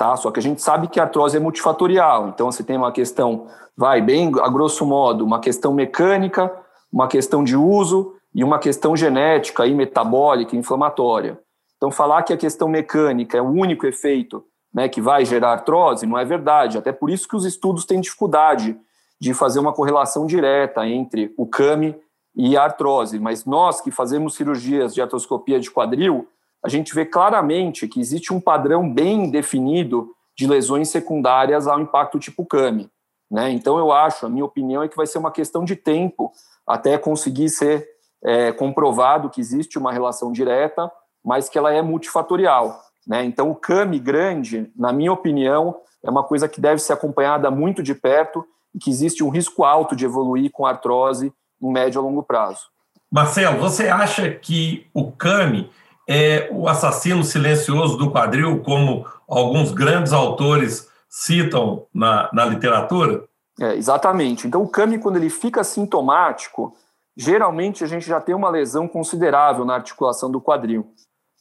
Tá? 0.00 0.16
Só 0.16 0.30
que 0.30 0.40
a 0.40 0.42
gente 0.42 0.62
sabe 0.62 0.88
que 0.88 0.98
a 0.98 1.02
artrose 1.02 1.36
é 1.36 1.40
multifatorial. 1.40 2.30
Então, 2.30 2.50
você 2.50 2.64
tem 2.64 2.74
uma 2.74 2.90
questão, 2.90 3.48
vai 3.76 4.00
bem 4.00 4.32
a 4.40 4.48
grosso 4.48 4.86
modo, 4.86 5.22
uma 5.26 5.38
questão 5.38 5.74
mecânica, 5.74 6.50
uma 6.90 7.06
questão 7.06 7.44
de 7.44 7.54
uso 7.54 8.14
e 8.34 8.42
uma 8.42 8.58
questão 8.58 8.96
genética 8.96 9.66
e 9.66 9.74
metabólica, 9.74 10.56
inflamatória. 10.56 11.38
Então, 11.76 11.90
falar 11.90 12.22
que 12.22 12.32
a 12.32 12.36
questão 12.38 12.66
mecânica 12.66 13.36
é 13.36 13.42
o 13.42 13.50
único 13.50 13.86
efeito 13.86 14.42
né, 14.72 14.88
que 14.88 15.02
vai 15.02 15.22
gerar 15.26 15.52
artrose 15.52 16.06
não 16.06 16.16
é 16.16 16.24
verdade. 16.24 16.78
Até 16.78 16.92
por 16.92 17.10
isso 17.10 17.28
que 17.28 17.36
os 17.36 17.44
estudos 17.44 17.84
têm 17.84 18.00
dificuldade 18.00 18.78
de 19.20 19.34
fazer 19.34 19.60
uma 19.60 19.74
correlação 19.74 20.24
direta 20.24 20.88
entre 20.88 21.34
o 21.36 21.46
CAMI 21.46 21.94
e 22.34 22.56
a 22.56 22.62
artrose. 22.62 23.18
Mas 23.18 23.44
nós 23.44 23.82
que 23.82 23.90
fazemos 23.90 24.34
cirurgias 24.34 24.94
de 24.94 25.02
artroscopia 25.02 25.60
de 25.60 25.70
quadril, 25.70 26.26
a 26.64 26.68
gente 26.68 26.94
vê 26.94 27.04
claramente 27.04 27.88
que 27.88 28.00
existe 28.00 28.32
um 28.32 28.40
padrão 28.40 28.92
bem 28.92 29.30
definido 29.30 30.14
de 30.36 30.46
lesões 30.46 30.88
secundárias 30.88 31.66
ao 31.66 31.80
impacto 31.80 32.18
tipo 32.18 32.44
CAMI. 32.44 32.90
Né? 33.30 33.50
Então, 33.50 33.78
eu 33.78 33.92
acho, 33.92 34.26
a 34.26 34.28
minha 34.28 34.44
opinião 34.44 34.82
é 34.82 34.88
que 34.88 34.96
vai 34.96 35.06
ser 35.06 35.18
uma 35.18 35.30
questão 35.30 35.64
de 35.64 35.76
tempo 35.76 36.32
até 36.66 36.98
conseguir 36.98 37.48
ser 37.48 37.86
é, 38.24 38.52
comprovado 38.52 39.30
que 39.30 39.40
existe 39.40 39.78
uma 39.78 39.92
relação 39.92 40.32
direta 40.32 40.90
mas 41.24 41.48
que 41.48 41.58
ela 41.58 41.72
é 41.72 41.82
multifatorial. 41.82 42.80
Né? 43.06 43.24
Então, 43.24 43.50
o 43.50 43.54
CAMI 43.54 43.98
grande, 43.98 44.70
na 44.76 44.92
minha 44.92 45.12
opinião, 45.12 45.76
é 46.04 46.10
uma 46.10 46.24
coisa 46.24 46.48
que 46.48 46.60
deve 46.60 46.80
ser 46.80 46.92
acompanhada 46.92 47.50
muito 47.50 47.82
de 47.82 47.94
perto 47.94 48.44
e 48.74 48.78
que 48.78 48.90
existe 48.90 49.22
um 49.22 49.28
risco 49.28 49.64
alto 49.64 49.94
de 49.94 50.04
evoluir 50.04 50.50
com 50.50 50.66
artrose 50.66 51.32
em 51.60 51.72
médio 51.72 52.00
a 52.00 52.04
longo 52.04 52.22
prazo. 52.22 52.62
Marcelo, 53.10 53.58
você 53.58 53.88
acha 53.88 54.30
que 54.30 54.86
o 54.94 55.10
CAMI 55.10 55.70
é 56.10 56.48
o 56.50 56.68
assassino 56.68 57.22
silencioso 57.22 57.96
do 57.96 58.10
quadril, 58.10 58.60
como 58.62 59.06
alguns 59.28 59.70
grandes 59.70 60.12
autores 60.12 60.88
citam 61.08 61.86
na, 61.94 62.28
na 62.32 62.44
literatura? 62.44 63.24
É, 63.60 63.76
exatamente. 63.76 64.46
Então, 64.46 64.62
o 64.62 64.68
CAMI, 64.68 64.98
quando 64.98 65.16
ele 65.16 65.30
fica 65.30 65.62
sintomático, 65.62 66.74
geralmente 67.16 67.84
a 67.84 67.86
gente 67.86 68.06
já 68.06 68.20
tem 68.20 68.34
uma 68.34 68.50
lesão 68.50 68.88
considerável 68.88 69.64
na 69.64 69.74
articulação 69.74 70.30
do 70.30 70.40
quadril 70.40 70.92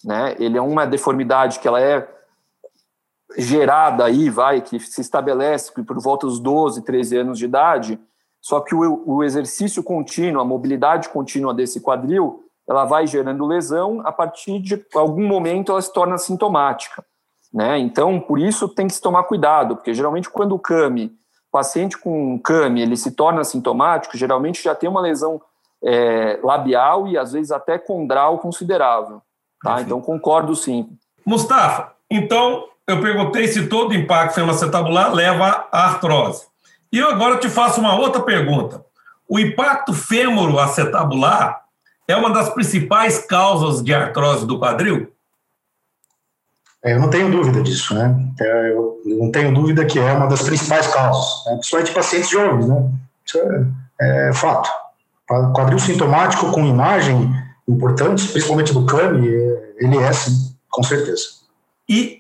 né? 0.04 0.36
Ele 0.40 0.58
é 0.58 0.62
uma 0.62 0.86
deformidade 0.86 1.60
que 1.60 1.68
ela 1.68 1.82
é 1.82 2.08
gerada 3.38 4.06
aí, 4.06 4.30
vai, 4.30 4.62
que 4.62 4.80
se 4.80 5.02
estabelece 5.02 5.72
por 5.72 6.00
volta 6.02 6.26
dos 6.26 6.40
12, 6.40 6.82
13 6.84 7.18
anos 7.18 7.38
de 7.38 7.46
idade, 7.46 8.00
só 8.42 8.60
que 8.60 8.74
o, 8.74 9.04
o 9.06 9.24
exercício 9.24 9.84
contínuo, 9.84 10.42
a 10.42 10.46
mobilidade 10.46 11.10
contínua 11.10 11.54
desse 11.54 11.82
quadril, 11.82 12.44
ela 12.70 12.86
vai 12.86 13.08
gerando 13.08 13.48
lesão, 13.48 14.02
a 14.06 14.12
partir 14.12 14.60
de 14.60 14.86
algum 14.94 15.28
momento 15.28 15.72
ela 15.72 15.82
se 15.82 15.92
torna 15.92 16.20
sintomática, 16.20 17.04
né? 17.52 17.80
Então, 17.80 18.20
por 18.20 18.38
isso 18.38 18.70
tem 18.70 18.86
que 18.86 18.94
se 18.94 19.02
tomar 19.02 19.24
cuidado, 19.24 19.76
porque 19.76 19.92
geralmente 19.92 20.30
quando 20.30 20.54
o 20.54 20.60
CAMI, 20.60 21.12
paciente 21.52 21.98
com 21.98 22.38
CAMI, 22.38 22.84
ele 22.84 22.96
se 22.96 23.12
torna 23.12 23.44
sintomático, 23.44 24.16
geralmente 24.16 24.64
já 24.64 24.76
tem 24.76 24.88
uma 24.88 25.02
lesão 25.02 25.42
é, 25.84 26.40
labial 26.44 27.08
e 27.08 27.18
às 27.18 27.32
vezes 27.32 27.52
até 27.52 27.80
condral 27.80 28.38
considerável. 28.38 29.20
Tá? 29.64 29.82
Então, 29.82 30.00
concordo 30.00 30.56
sim. 30.56 30.88
Mustafa, 31.26 31.94
então 32.10 32.66
eu 32.88 33.02
perguntei 33.02 33.48
se 33.48 33.68
todo 33.68 33.96
impacto 33.96 34.36
femoroacetabular 34.36 35.12
leva 35.12 35.68
à 35.72 35.86
artrose. 35.86 36.46
E 36.92 37.00
eu 37.00 37.10
agora 37.10 37.38
te 37.38 37.50
faço 37.50 37.80
uma 37.80 38.00
outra 38.00 38.22
pergunta. 38.22 38.86
O 39.28 39.40
impacto 39.40 39.92
fêmuro-acetabular 39.92 41.64
é 42.10 42.16
uma 42.16 42.32
das 42.32 42.50
principais 42.50 43.20
causas 43.20 43.84
de 43.84 43.94
artrose 43.94 44.46
do 44.46 44.60
quadril? 44.60 45.12
É, 46.84 46.94
eu 46.94 47.00
não 47.00 47.10
tenho 47.10 47.30
dúvida 47.30 47.62
disso, 47.62 47.94
né? 47.94 48.16
É, 48.40 48.72
eu 48.72 49.02
não 49.06 49.32
tenho 49.32 49.54
dúvida 49.54 49.86
que 49.86 50.00
é 50.00 50.12
uma 50.14 50.28
das 50.28 50.42
principais 50.42 50.88
causas, 50.88 51.46
né? 51.46 51.54
principalmente 51.58 51.94
pacientes 51.94 52.30
jovens, 52.30 52.68
né? 52.68 52.90
Isso 53.26 53.38
é, 54.02 54.30
é 54.30 54.34
fato. 54.34 54.70
Quadril 55.54 55.78
sintomático 55.78 56.52
com 56.52 56.66
imagem 56.66 57.32
importantes, 57.68 58.32
principalmente 58.32 58.74
do 58.74 58.86
CAMI, 58.86 59.28
ele 59.78 59.98
é 59.98 60.12
sim, 60.12 60.56
com 60.70 60.82
certeza. 60.82 61.24
E 61.88 62.20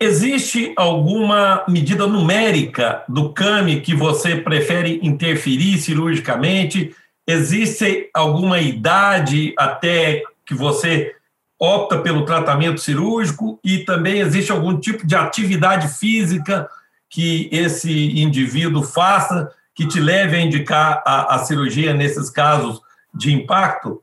existe 0.00 0.72
alguma 0.76 1.64
medida 1.68 2.08
numérica 2.08 3.04
do 3.08 3.32
CAMI 3.32 3.82
que 3.82 3.94
você 3.94 4.34
prefere 4.34 4.98
interferir 5.02 5.78
cirurgicamente? 5.78 6.92
Existe 7.26 8.10
alguma 8.14 8.60
idade 8.60 9.54
até 9.58 10.22
que 10.44 10.54
você 10.54 11.14
opta 11.60 11.98
pelo 11.98 12.24
tratamento 12.24 12.80
cirúrgico 12.80 13.60
e 13.62 13.84
também 13.84 14.20
existe 14.20 14.50
algum 14.50 14.78
tipo 14.80 15.06
de 15.06 15.14
atividade 15.14 15.88
física 15.88 16.68
que 17.08 17.48
esse 17.52 18.18
indivíduo 18.20 18.82
faça 18.82 19.52
que 19.74 19.86
te 19.86 20.00
leve 20.00 20.36
a 20.36 20.40
indicar 20.40 21.02
a, 21.06 21.34
a 21.34 21.38
cirurgia 21.40 21.92
nesses 21.92 22.30
casos 22.30 22.80
de 23.14 23.32
impacto? 23.32 24.02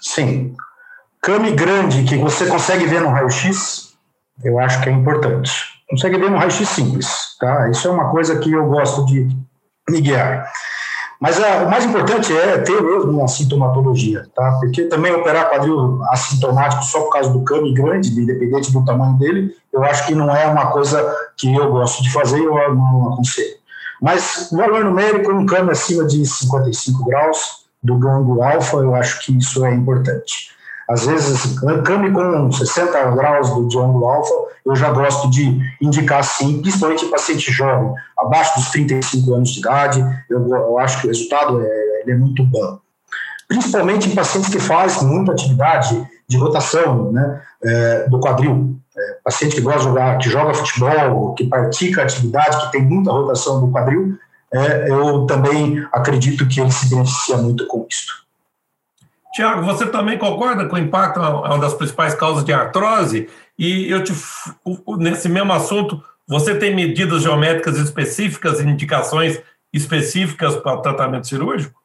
Sim. 0.00 0.56
Came 1.22 1.52
grande 1.52 2.04
que 2.04 2.16
você 2.16 2.46
consegue 2.46 2.86
ver 2.86 3.00
no 3.00 3.08
raio-x, 3.08 3.96
eu 4.44 4.58
acho 4.58 4.80
que 4.80 4.88
é 4.88 4.92
importante. 4.92 5.50
Consegue 5.90 6.18
ver 6.18 6.30
no 6.30 6.38
raio-x 6.38 6.68
simples, 6.68 7.36
tá? 7.40 7.68
Isso 7.70 7.88
é 7.88 7.90
uma 7.90 8.10
coisa 8.10 8.38
que 8.38 8.52
eu 8.52 8.66
gosto 8.68 9.04
de 9.06 9.28
me 9.88 10.00
guiar. 10.00 10.50
Mas 11.20 11.42
a, 11.42 11.64
o 11.64 11.70
mais 11.70 11.84
importante 11.84 12.32
é 12.32 12.58
ter 12.58 12.80
mesmo 12.80 13.10
uma 13.10 13.26
sintomatologia, 13.26 14.26
tá? 14.34 14.58
Porque 14.60 14.84
também 14.84 15.12
operar 15.12 15.50
quadril 15.50 16.00
assintomático 16.10 16.84
só 16.84 17.00
por 17.00 17.10
causa 17.10 17.30
do 17.30 17.44
came 17.44 17.74
grande, 17.74 18.10
independente 18.10 18.72
do 18.72 18.84
tamanho 18.84 19.18
dele, 19.18 19.54
eu 19.72 19.82
acho 19.84 20.06
que 20.06 20.14
não 20.14 20.34
é 20.34 20.46
uma 20.46 20.70
coisa 20.70 21.04
que 21.36 21.52
eu 21.52 21.70
gosto 21.70 22.02
de 22.02 22.12
fazer 22.12 22.38
e 22.38 22.44
eu 22.44 22.74
não 22.74 23.12
aconselho. 23.12 23.56
Mas 24.00 24.48
valor 24.52 24.84
numérico, 24.84 25.32
um 25.32 25.44
came 25.44 25.72
acima 25.72 26.04
de 26.04 26.24
55 26.24 27.04
graus 27.04 27.66
do 27.82 27.96
gango 27.96 28.42
alfa, 28.42 28.76
eu 28.76 28.94
acho 28.94 29.24
que 29.24 29.36
isso 29.36 29.64
é 29.64 29.74
importante. 29.74 30.56
Às 30.88 31.04
vezes, 31.04 31.58
came 31.84 32.10
com 32.10 32.50
60 32.50 33.10
graus 33.10 33.50
do 33.50 33.68
triângulo 33.68 34.06
alfa, 34.06 34.34
eu 34.64 34.74
já 34.74 34.90
gosto 34.90 35.30
de 35.30 35.60
indicar 35.82 36.24
sim, 36.24 36.62
principalmente 36.62 37.04
paciente 37.06 37.52
jovem, 37.52 37.92
abaixo 38.18 38.58
dos 38.58 38.70
35 38.70 39.34
anos 39.34 39.50
de 39.50 39.60
idade, 39.60 40.24
eu, 40.30 40.48
eu 40.48 40.78
acho 40.78 41.00
que 41.00 41.06
o 41.06 41.10
resultado 41.10 41.60
é, 41.62 42.10
é 42.10 42.14
muito 42.14 42.42
bom. 42.42 42.78
Principalmente 43.46 44.08
em 44.08 44.14
pacientes 44.14 44.50
que 44.50 44.58
fazem 44.58 45.06
muita 45.06 45.32
atividade 45.32 46.06
de 46.26 46.36
rotação 46.38 47.12
né, 47.12 47.40
é, 47.62 48.08
do 48.08 48.20
quadril. 48.20 48.76
É, 48.96 49.18
paciente 49.24 49.56
que 49.56 49.60
gosta 49.60 49.80
de 49.80 49.84
jogar, 49.86 50.18
que 50.18 50.28
joga 50.28 50.54
futebol, 50.54 51.34
que 51.34 51.44
pratica 51.44 52.02
atividade, 52.02 52.66
que 52.66 52.72
tem 52.72 52.82
muita 52.82 53.12
rotação 53.12 53.60
do 53.60 53.70
quadril, 53.70 54.18
é, 54.52 54.90
eu 54.90 55.26
também 55.26 55.86
acredito 55.92 56.48
que 56.48 56.60
ele 56.60 56.72
se 56.72 56.88
beneficia 56.88 57.36
muito 57.36 57.66
com 57.66 57.86
isso. 57.88 58.27
Tiago, 59.38 59.62
você 59.62 59.86
também 59.86 60.18
concorda 60.18 60.66
que 60.66 60.74
o 60.74 60.78
impacto 60.78 61.20
é 61.20 61.28
uma 61.28 61.60
das 61.60 61.72
principais 61.72 62.12
causas 62.12 62.44
de 62.44 62.52
artrose? 62.52 63.30
E 63.56 63.88
eu 63.88 64.02
te, 64.02 64.12
nesse 64.98 65.28
mesmo 65.28 65.52
assunto, 65.52 66.02
você 66.26 66.58
tem 66.58 66.74
medidas 66.74 67.22
geométricas 67.22 67.76
específicas, 67.78 68.60
indicações 68.60 69.40
específicas 69.72 70.56
para 70.56 70.74
o 70.74 70.82
tratamento 70.82 71.28
cirúrgico? 71.28 71.80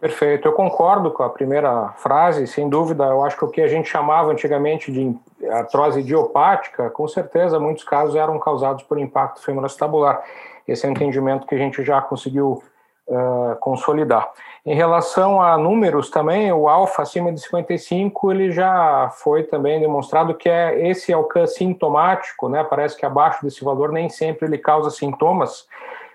Perfeito, 0.00 0.46
eu 0.46 0.52
concordo 0.52 1.10
com 1.10 1.24
a 1.24 1.30
primeira 1.30 1.88
frase, 1.96 2.46
sem 2.46 2.68
dúvida. 2.68 3.02
Eu 3.02 3.24
acho 3.24 3.36
que 3.36 3.44
o 3.44 3.50
que 3.50 3.60
a 3.60 3.66
gente 3.66 3.88
chamava 3.88 4.30
antigamente 4.30 4.92
de 4.92 5.12
artrose 5.50 5.98
idiopática, 5.98 6.88
com 6.88 7.08
certeza, 7.08 7.58
muitos 7.58 7.82
casos 7.82 8.14
eram 8.14 8.38
causados 8.38 8.84
por 8.84 8.96
impacto 8.96 9.42
femoroacetabular. 9.42 10.22
Esse 10.68 10.86
é 10.86 10.88
um 10.88 10.92
entendimento 10.92 11.48
que 11.48 11.54
a 11.56 11.58
gente 11.58 11.82
já 11.82 12.00
conseguiu 12.00 12.62
uh, 13.10 13.56
consolidar. 13.56 14.30
Em 14.64 14.74
relação 14.74 15.42
a 15.42 15.58
números 15.58 16.10
também, 16.10 16.52
o 16.52 16.68
alfa 16.68 17.02
acima 17.02 17.32
de 17.32 17.40
55, 17.40 18.30
ele 18.30 18.52
já 18.52 19.10
foi 19.10 19.42
também 19.42 19.80
demonstrado 19.80 20.34
que 20.34 20.48
é 20.48 20.88
esse 20.88 21.12
alcance 21.12 21.56
sintomático, 21.56 22.48
né? 22.48 22.62
Parece 22.62 22.96
que 22.96 23.04
abaixo 23.04 23.42
desse 23.42 23.64
valor 23.64 23.90
nem 23.90 24.08
sempre 24.08 24.46
ele 24.46 24.58
causa 24.58 24.90
sintomas, 24.90 25.66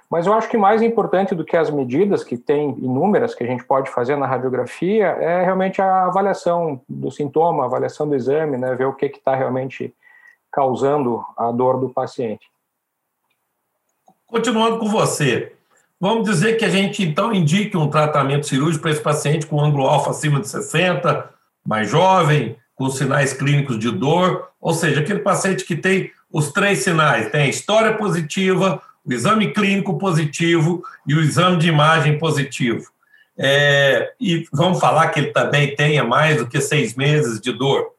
mas 0.10 0.28
eu 0.28 0.34
acho 0.34 0.48
que 0.48 0.58
mais 0.58 0.82
importante 0.82 1.34
do 1.34 1.44
que 1.44 1.58
as 1.58 1.70
medidas, 1.70 2.24
que 2.24 2.38
tem 2.38 2.70
inúmeras 2.78 3.34
que 3.34 3.44
a 3.44 3.48
gente 3.48 3.64
pode 3.64 3.90
fazer 3.90 4.16
na 4.16 4.28
radiografia, 4.28 5.08
é 5.08 5.44
realmente 5.44 5.82
a 5.82 6.06
avaliação 6.06 6.80
do 6.88 7.10
sintoma, 7.12 7.64
a 7.64 7.66
avaliação 7.66 8.08
do 8.08 8.16
exame, 8.16 8.58
né? 8.58 8.74
Ver 8.76 8.86
o 8.86 8.94
que 8.94 9.08
está 9.08 9.36
realmente 9.36 9.94
causando 10.52 11.26
a 11.36 11.52
dor 11.52 11.80
do 11.80 11.90
paciente. 11.90 12.48
Continuando 14.28 14.80
com 14.80 14.88
você, 14.88 15.56
Vamos 16.00 16.30
dizer 16.30 16.58
que 16.58 16.66
a 16.66 16.70
gente 16.70 17.04
então 17.04 17.34
indique 17.34 17.78
um 17.78 17.90
tratamento 17.90 18.48
cirúrgico 18.48 18.82
para 18.82 18.92
esse 18.92 19.02
paciente 19.02 19.46
com 19.46 19.62
ângulo 19.62 19.86
alfa 19.86 20.12
acima 20.12 20.40
de 20.40 20.48
60, 20.48 21.30
mais 21.66 21.90
jovem, 21.90 22.58
com 22.76 22.90
sinais 22.90 23.34
clínicos 23.34 23.80
de 23.80 23.90
dor, 23.90 24.50
ou 24.60 24.74
seja, 24.74 25.00
aquele 25.00 25.20
paciente 25.20 25.64
que 25.64 25.76
tem 25.76 26.12
os 26.32 26.52
três 26.52 26.80
sinais, 26.80 27.32
tem 27.32 27.44
a 27.44 27.48
história 27.48 27.94
positiva, 27.94 28.82
o 29.06 29.14
exame 29.14 29.54
clínico 29.54 29.98
positivo 29.98 30.84
e 31.08 31.14
o 31.14 31.22
exame 31.22 31.58
de 31.58 31.70
imagem 31.70 32.18
positivo. 32.18 32.92
É, 33.38 34.14
e 34.20 34.46
vamos 34.52 34.80
falar 34.80 35.10
que 35.10 35.20
ele 35.20 35.32
também 35.32 35.76
tenha 35.76 36.04
mais 36.04 36.38
do 36.38 36.48
que 36.48 36.60
seis 36.60 36.96
meses 36.96 37.40
de 37.40 37.54
dor. 37.54 37.92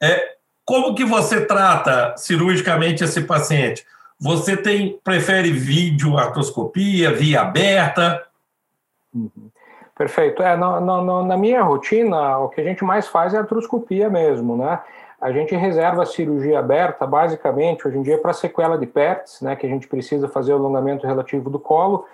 É, 0.00 0.36
como 0.64 0.94
que 0.94 1.04
você 1.04 1.44
trata 1.44 2.14
cirurgicamente 2.16 3.02
esse 3.02 3.22
paciente? 3.22 3.84
Você 4.22 4.56
tem 4.56 5.00
prefere 5.02 5.50
vídeo 5.50 6.16
artroscopia, 6.16 7.12
via 7.12 7.40
aberta? 7.40 8.24
Uhum. 9.12 9.50
Perfeito. 9.98 10.40
É, 10.42 10.56
no, 10.56 11.24
na 11.24 11.36
minha 11.36 11.60
rotina, 11.62 12.38
o 12.38 12.48
que 12.48 12.60
a 12.60 12.64
gente 12.64 12.84
mais 12.84 13.08
faz 13.08 13.34
é 13.34 13.38
artroscopia 13.38 14.08
mesmo, 14.08 14.56
né? 14.56 14.78
A 15.20 15.32
gente 15.32 15.56
reserva 15.56 16.04
a 16.04 16.06
cirurgia 16.06 16.60
aberta, 16.60 17.04
basicamente, 17.04 17.86
hoje 17.86 17.98
em 17.98 18.02
dia, 18.02 18.16
para 18.16 18.32
sequela 18.32 18.78
de 18.78 18.86
PERTS, 18.86 19.40
né, 19.40 19.54
que 19.56 19.66
a 19.66 19.68
gente 19.68 19.86
precisa 19.86 20.28
fazer 20.28 20.52
o 20.52 20.56
alongamento 20.56 21.06
relativo 21.06 21.50
do 21.50 21.58
colo, 21.60 22.06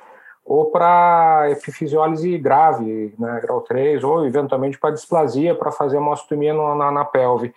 ou 0.44 0.66
para 0.66 1.47
epifisiólise 1.51 2.37
grave, 2.38 3.14
né, 3.18 3.40
grau 3.42 3.61
3, 3.62 4.03
ou 4.03 4.27
eventualmente 4.27 4.79
para 4.79 4.94
displasia, 4.94 5.55
para 5.55 5.73
fazer 5.73 5.99
uma 5.99 6.12
ostomia 6.12 6.53
na, 6.55 6.90
na 6.90 7.05
pelve. 7.05 7.55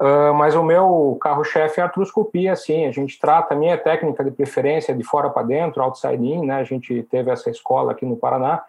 Uh, 0.00 0.34
mas 0.34 0.56
o 0.56 0.62
meu 0.62 1.16
carro-chefe 1.20 1.78
é 1.78 1.82
a 1.82 1.86
artroscopia, 1.86 2.56
sim. 2.56 2.86
A 2.86 2.90
gente 2.90 3.18
trata 3.18 3.54
a 3.54 3.56
minha 3.56 3.78
técnica 3.78 4.24
de 4.24 4.30
preferência 4.30 4.94
de 4.94 5.04
fora 5.04 5.30
para 5.30 5.46
dentro, 5.46 5.82
outside 5.82 6.26
in, 6.26 6.46
né? 6.46 6.56
A 6.56 6.64
gente 6.64 7.02
teve 7.04 7.30
essa 7.30 7.48
escola 7.48 7.92
aqui 7.92 8.04
no 8.04 8.16
Paraná 8.16 8.64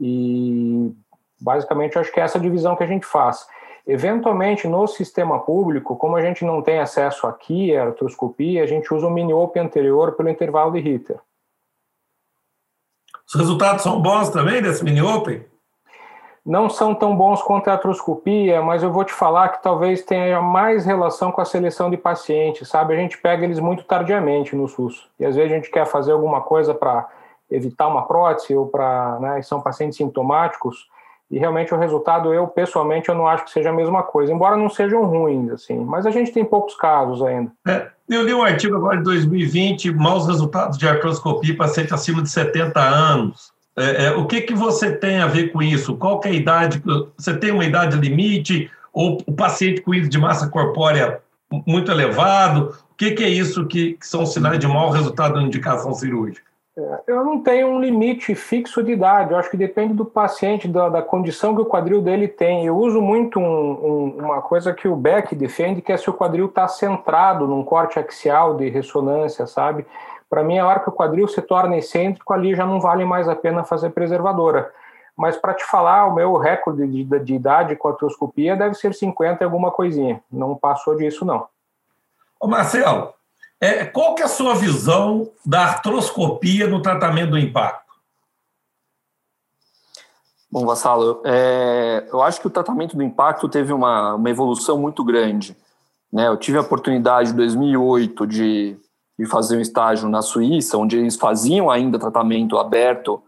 e 0.00 0.92
basicamente 1.40 1.98
acho 1.98 2.12
que 2.12 2.20
é 2.20 2.22
essa 2.22 2.38
divisão 2.38 2.76
que 2.76 2.84
a 2.84 2.86
gente 2.86 3.04
faz. 3.04 3.46
Eventualmente, 3.86 4.68
no 4.68 4.86
sistema 4.86 5.40
público, 5.40 5.96
como 5.96 6.14
a 6.14 6.22
gente 6.22 6.44
não 6.44 6.62
tem 6.62 6.78
acesso 6.78 7.26
aqui 7.26 7.76
à 7.76 7.86
artroscopia, 7.86 8.62
a 8.62 8.66
gente 8.66 8.92
usa 8.94 9.06
o 9.06 9.10
mini-ope 9.10 9.58
anterior 9.58 10.12
pelo 10.12 10.28
intervalo 10.28 10.70
de 10.70 10.80
Ritter. 10.80 11.18
Os 13.26 13.34
resultados 13.34 13.82
são 13.82 14.00
bons 14.00 14.28
também 14.28 14.62
desse 14.62 14.84
mini-ope? 14.84 15.49
Não 16.44 16.70
são 16.70 16.94
tão 16.94 17.14
bons 17.14 17.42
quanto 17.42 17.68
a 17.68 17.72
artroscopia, 17.72 18.62
mas 18.62 18.82
eu 18.82 18.90
vou 18.90 19.04
te 19.04 19.12
falar 19.12 19.50
que 19.50 19.62
talvez 19.62 20.02
tenha 20.02 20.40
mais 20.40 20.84
relação 20.84 21.30
com 21.30 21.40
a 21.40 21.44
seleção 21.44 21.90
de 21.90 21.96
pacientes, 21.96 22.68
sabe? 22.68 22.94
A 22.94 22.96
gente 22.96 23.18
pega 23.18 23.44
eles 23.44 23.60
muito 23.60 23.84
tardiamente 23.84 24.56
no 24.56 24.66
SUS. 24.66 25.08
E 25.18 25.24
às 25.24 25.36
vezes 25.36 25.52
a 25.52 25.54
gente 25.54 25.70
quer 25.70 25.86
fazer 25.86 26.12
alguma 26.12 26.40
coisa 26.40 26.74
para 26.74 27.08
evitar 27.50 27.88
uma 27.88 28.02
prótese 28.02 28.56
ou 28.56 28.66
para, 28.66 29.18
né, 29.20 29.42
são 29.42 29.60
pacientes 29.60 29.98
sintomáticos, 29.98 30.88
e 31.30 31.38
realmente 31.38 31.72
o 31.72 31.78
resultado 31.78 32.34
eu 32.34 32.46
pessoalmente 32.48 33.08
eu 33.08 33.14
não 33.14 33.26
acho 33.26 33.44
que 33.44 33.50
seja 33.52 33.70
a 33.70 33.72
mesma 33.72 34.02
coisa, 34.02 34.32
embora 34.32 34.56
não 34.56 34.68
sejam 34.68 35.04
ruins 35.04 35.50
assim, 35.50 35.78
mas 35.78 36.04
a 36.04 36.10
gente 36.10 36.32
tem 36.32 36.44
poucos 36.44 36.74
casos 36.74 37.22
ainda. 37.22 37.52
É, 37.66 37.88
eu 38.08 38.22
li 38.22 38.34
um 38.34 38.42
artigo 38.42 38.76
agora 38.76 38.96
de 38.96 39.04
2020, 39.04 39.92
maus 39.92 40.26
resultados 40.26 40.76
de 40.76 40.88
artroscopia 40.88 41.56
paciente 41.56 41.94
acima 41.94 42.20
de 42.20 42.28
70 42.28 42.80
anos. 42.80 43.52
É, 43.76 44.06
é, 44.06 44.10
o 44.12 44.26
que, 44.26 44.40
que 44.42 44.54
você 44.54 44.92
tem 44.92 45.18
a 45.18 45.26
ver 45.26 45.52
com 45.52 45.62
isso? 45.62 45.96
Qual 45.96 46.20
é 46.24 46.28
a 46.28 46.32
idade? 46.32 46.82
Você 47.16 47.36
tem 47.36 47.50
uma 47.50 47.64
idade 47.64 47.96
limite? 47.96 48.70
Ou 48.92 49.18
o 49.26 49.32
paciente 49.32 49.80
com 49.80 49.94
índice 49.94 50.10
de 50.10 50.18
massa 50.18 50.48
corpórea 50.48 51.20
muito 51.66 51.90
elevado? 51.90 52.74
O 52.90 52.94
que, 52.96 53.12
que 53.12 53.24
é 53.24 53.28
isso 53.28 53.66
que, 53.66 53.94
que 53.94 54.06
são 54.06 54.26
sinais 54.26 54.58
de 54.58 54.66
mau 54.66 54.90
resultado 54.90 55.34
na 55.34 55.42
indicação 55.42 55.94
cirúrgica? 55.94 56.50
É, 56.76 57.00
eu 57.08 57.24
não 57.24 57.40
tenho 57.40 57.68
um 57.68 57.80
limite 57.80 58.34
fixo 58.34 58.82
de 58.82 58.92
idade, 58.92 59.32
eu 59.32 59.38
acho 59.38 59.50
que 59.50 59.56
depende 59.56 59.92
do 59.92 60.04
paciente, 60.04 60.68
da, 60.68 60.88
da 60.88 61.02
condição 61.02 61.54
que 61.54 61.60
o 61.60 61.66
quadril 61.66 62.00
dele 62.00 62.28
tem. 62.28 62.66
Eu 62.66 62.76
uso 62.76 63.00
muito 63.00 63.40
um, 63.40 63.44
um, 63.44 64.16
uma 64.18 64.40
coisa 64.40 64.72
que 64.72 64.86
o 64.86 64.96
Beck 64.96 65.34
defende, 65.34 65.82
que 65.82 65.92
é 65.92 65.96
se 65.96 66.08
o 66.08 66.14
quadril 66.14 66.46
está 66.46 66.68
centrado 66.68 67.46
num 67.46 67.64
corte 67.64 67.98
axial 67.98 68.56
de 68.56 68.68
ressonância, 68.68 69.46
sabe? 69.46 69.84
Para 70.30 70.44
mim, 70.44 70.58
a 70.58 70.66
hora 70.66 70.78
que 70.78 70.88
o 70.88 70.92
quadril 70.92 71.26
se 71.26 71.42
torna 71.42 71.76
excêntrico, 71.76 72.32
ali 72.32 72.54
já 72.54 72.64
não 72.64 72.80
vale 72.80 73.04
mais 73.04 73.28
a 73.28 73.34
pena 73.34 73.64
fazer 73.64 73.90
preservadora. 73.90 74.72
Mas 75.16 75.36
para 75.36 75.52
te 75.52 75.64
falar, 75.64 76.06
o 76.06 76.14
meu 76.14 76.36
recorde 76.36 76.86
de, 76.86 77.04
de, 77.04 77.18
de 77.18 77.34
idade 77.34 77.74
com 77.74 77.88
artroscopia 77.88 78.56
deve 78.56 78.74
ser 78.74 78.94
50 78.94 79.42
e 79.42 79.44
alguma 79.44 79.72
coisinha. 79.72 80.22
Não 80.30 80.54
passou 80.54 80.96
disso, 80.96 81.24
não. 81.24 81.48
Ô 82.38 82.46
Marcelo, 82.46 83.12
é, 83.60 83.84
qual 83.84 84.14
que 84.14 84.22
é 84.22 84.24
a 84.24 84.28
sua 84.28 84.54
visão 84.54 85.30
da 85.44 85.62
artroscopia 85.62 86.68
no 86.68 86.80
tratamento 86.80 87.32
do 87.32 87.38
impacto? 87.38 87.90
Bom, 90.50 90.64
Vassalo, 90.64 91.22
é, 91.24 92.08
eu 92.10 92.22
acho 92.22 92.40
que 92.40 92.46
o 92.46 92.50
tratamento 92.50 92.96
do 92.96 93.02
impacto 93.02 93.48
teve 93.48 93.72
uma, 93.72 94.14
uma 94.14 94.30
evolução 94.30 94.78
muito 94.78 95.04
grande. 95.04 95.56
Né? 96.12 96.26
Eu 96.26 96.36
tive 96.36 96.56
a 96.56 96.62
oportunidade 96.62 97.30
em 97.30 97.36
2008 97.36 98.26
de 98.26 98.76
de 99.20 99.26
fazer 99.26 99.58
um 99.58 99.60
estágio 99.60 100.08
na 100.08 100.22
Suíça, 100.22 100.78
onde 100.78 100.96
eles 100.96 101.14
faziam 101.14 101.70
ainda 101.70 101.98
tratamento 101.98 102.56
aberto 102.56 103.22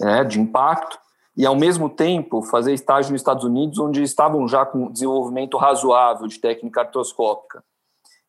né, 0.00 0.24
de 0.24 0.40
impacto, 0.40 0.98
e 1.36 1.44
ao 1.44 1.54
mesmo 1.54 1.90
tempo 1.90 2.40
fazer 2.40 2.72
estágio 2.72 3.12
nos 3.12 3.20
Estados 3.20 3.44
Unidos, 3.44 3.78
onde 3.78 4.02
estavam 4.02 4.48
já 4.48 4.64
com 4.64 4.90
desenvolvimento 4.90 5.58
razoável 5.58 6.26
de 6.26 6.38
técnica 6.38 6.80
artroscópica. 6.80 7.62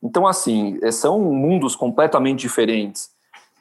Então, 0.03 0.27
assim, 0.27 0.77
é, 0.83 0.91
são 0.91 1.17
mundos 1.17 1.77
completamente 1.77 2.41
diferentes. 2.41 3.09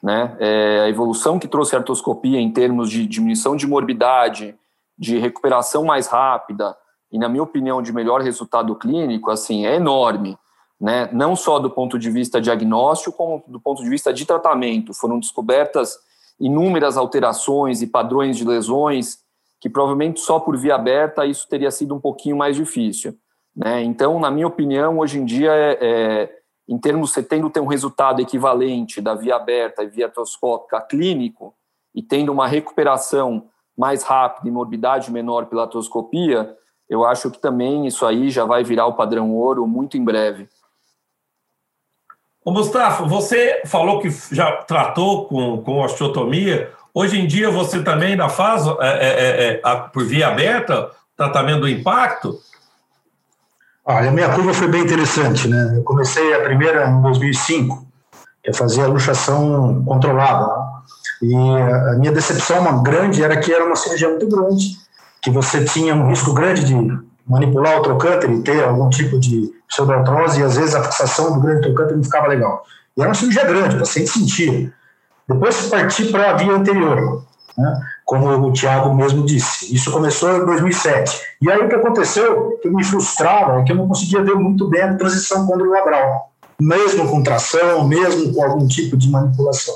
Né? 0.03 0.35
É, 0.39 0.81
a 0.81 0.89
evolução 0.89 1.39
que 1.39 1.47
trouxe 1.47 1.73
a 1.73 1.79
artroscopia 1.79 2.41
em 2.41 2.51
termos 2.51 2.89
de 2.89 3.07
diminuição 3.07 3.55
de 3.55 3.65
morbidade, 3.65 4.55
de 4.97 5.17
recuperação 5.17 5.85
mais 5.85 6.07
rápida 6.07 6.75
e, 7.09 7.17
na 7.17 7.29
minha 7.29 7.43
opinião, 7.43 7.81
de 7.81 7.93
melhor 7.93 8.19
resultado 8.19 8.75
clínico, 8.75 9.31
assim, 9.31 9.65
é 9.65 9.75
enorme. 9.75 10.37
Né? 10.79 11.09
Não 11.11 11.35
só 11.35 11.59
do 11.59 11.69
ponto 11.69 11.97
de 11.97 12.09
vista 12.09 12.39
diagnóstico, 12.39 13.15
como 13.15 13.43
do 13.47 13.59
ponto 13.59 13.81
de 13.81 13.89
vista 13.89 14.13
de 14.13 14.25
tratamento. 14.25 14.93
Foram 14.93 15.19
descobertas 15.19 15.97
inúmeras 16.39 16.97
alterações 16.97 17.81
e 17.81 17.87
padrões 17.87 18.37
de 18.37 18.45
lesões 18.45 19.19
que 19.59 19.69
provavelmente 19.69 20.19
só 20.19 20.39
por 20.39 20.55
via 20.55 20.75
aberta 20.75 21.25
isso 21.25 21.47
teria 21.47 21.71
sido 21.71 21.95
um 21.95 21.99
pouquinho 21.99 22.37
mais 22.37 22.55
difícil. 22.55 23.17
Né? 23.55 23.83
Então, 23.83 24.19
na 24.19 24.29
minha 24.29 24.47
opinião, 24.47 24.99
hoje 24.99 25.19
em 25.19 25.25
dia, 25.25 25.51
é, 25.51 25.77
é, 25.81 26.37
em 26.67 26.77
termos 26.77 27.11
você 27.11 27.23
tendo 27.23 27.49
ter 27.49 27.59
um 27.59 27.65
resultado 27.65 28.21
equivalente 28.21 29.01
da 29.01 29.15
via 29.15 29.35
aberta 29.35 29.83
e 29.83 29.87
via 29.87 30.05
artroscópica 30.05 30.79
clínico 30.81 31.55
e 31.93 32.03
tendo 32.03 32.31
uma 32.31 32.47
recuperação 32.47 33.49
mais 33.75 34.03
rápida 34.03 34.47
e 34.47 34.51
morbidade 34.51 35.11
menor 35.11 35.47
pela 35.47 35.63
artroscopia, 35.63 36.55
eu 36.89 37.05
acho 37.05 37.31
que 37.31 37.39
também 37.39 37.87
isso 37.87 38.05
aí 38.05 38.29
já 38.29 38.45
vai 38.45 38.63
virar 38.63 38.85
o 38.87 38.93
padrão 38.93 39.33
ouro 39.33 39.67
muito 39.67 39.97
em 39.97 40.03
breve. 40.03 40.47
Ô 42.47 42.51
Mustafa, 42.51 43.03
você 43.03 43.61
falou 43.65 43.99
que 43.99 44.09
já 44.31 44.53
tratou 44.61 45.25
com, 45.25 45.57
com 45.57 45.81
osteotomia. 45.83 46.71
Hoje 46.93 47.19
em 47.19 47.27
dia 47.27 47.51
você 47.51 47.83
também 47.83 48.11
ainda 48.11 48.29
faz, 48.29 48.65
é, 48.65 48.71
é, 48.79 49.51
é, 49.51 49.61
é 49.61 49.75
por 49.91 50.05
via 50.05 50.29
aberta, 50.29 50.89
tratamento 51.17 51.59
do 51.59 51.67
impacto? 51.67 52.39
Olha, 53.83 54.07
a 54.07 54.13
minha 54.13 54.33
curva 54.33 54.53
foi 54.53 54.69
bem 54.69 54.81
interessante, 54.81 55.49
né? 55.49 55.73
Eu 55.75 55.83
comecei 55.83 56.33
a 56.35 56.39
primeira 56.39 56.87
em 56.89 57.01
2005, 57.01 57.85
que 58.41 58.49
é 58.49 58.53
fazer 58.53 58.83
a 58.83 58.87
luxação 58.87 59.83
controlada. 59.83 60.47
Né? 60.47 60.63
E 61.23 61.35
a 61.35 61.97
minha 61.99 62.13
decepção 62.13 62.61
uma 62.61 62.81
grande 62.81 63.21
era 63.21 63.35
que 63.35 63.51
era 63.51 63.65
uma 63.65 63.75
cirurgia 63.75 64.07
muito 64.07 64.29
grande, 64.29 64.77
que 65.21 65.29
você 65.29 65.65
tinha 65.65 65.93
um 65.93 66.07
risco 66.07 66.33
grande 66.33 66.63
de 66.63 66.73
manipular 67.27 67.79
o 67.79 67.81
trocânter 67.81 68.31
e 68.31 68.41
ter 68.41 68.63
algum 68.63 68.89
tipo 68.89 69.19
de 69.19 69.51
pseudoartrose, 69.67 70.39
e 70.39 70.43
às 70.43 70.55
vezes 70.55 70.75
a 70.75 70.83
fixação 70.83 71.33
do 71.33 71.41
grande 71.41 71.61
trocânter 71.61 71.95
não 71.95 72.03
ficava 72.03 72.27
legal. 72.27 72.63
E 72.95 73.01
era 73.01 73.09
uma 73.09 73.15
cirurgia 73.15 73.43
grande, 73.45 73.75
o 73.75 73.79
paciente 73.79 74.09
sentia. 74.09 74.73
Depois 75.27 75.67
partir 75.67 76.11
para 76.11 76.31
a 76.31 76.33
via 76.33 76.53
anterior, 76.53 77.23
né? 77.57 77.81
como 78.05 78.29
o 78.29 78.53
Tiago 78.53 78.93
mesmo 78.93 79.25
disse. 79.25 79.75
Isso 79.75 79.91
começou 79.91 80.37
em 80.37 80.45
2007. 80.45 81.21
E 81.41 81.51
aí 81.51 81.59
o 81.59 81.67
que 81.67 81.75
aconteceu, 81.75 82.57
que 82.61 82.69
me 82.69 82.83
frustrava, 82.83 83.59
é 83.59 83.63
que 83.63 83.73
eu 83.73 83.75
não 83.75 83.87
conseguia 83.87 84.23
ver 84.23 84.35
muito 84.35 84.69
bem 84.69 84.81
a 84.81 84.95
transição 84.95 85.45
condrolabral, 85.45 86.31
mesmo 86.59 87.09
com 87.09 87.21
tração, 87.21 87.85
mesmo 87.85 88.33
com 88.33 88.43
algum 88.43 88.67
tipo 88.67 88.95
de 88.95 89.09
manipulação. 89.09 89.75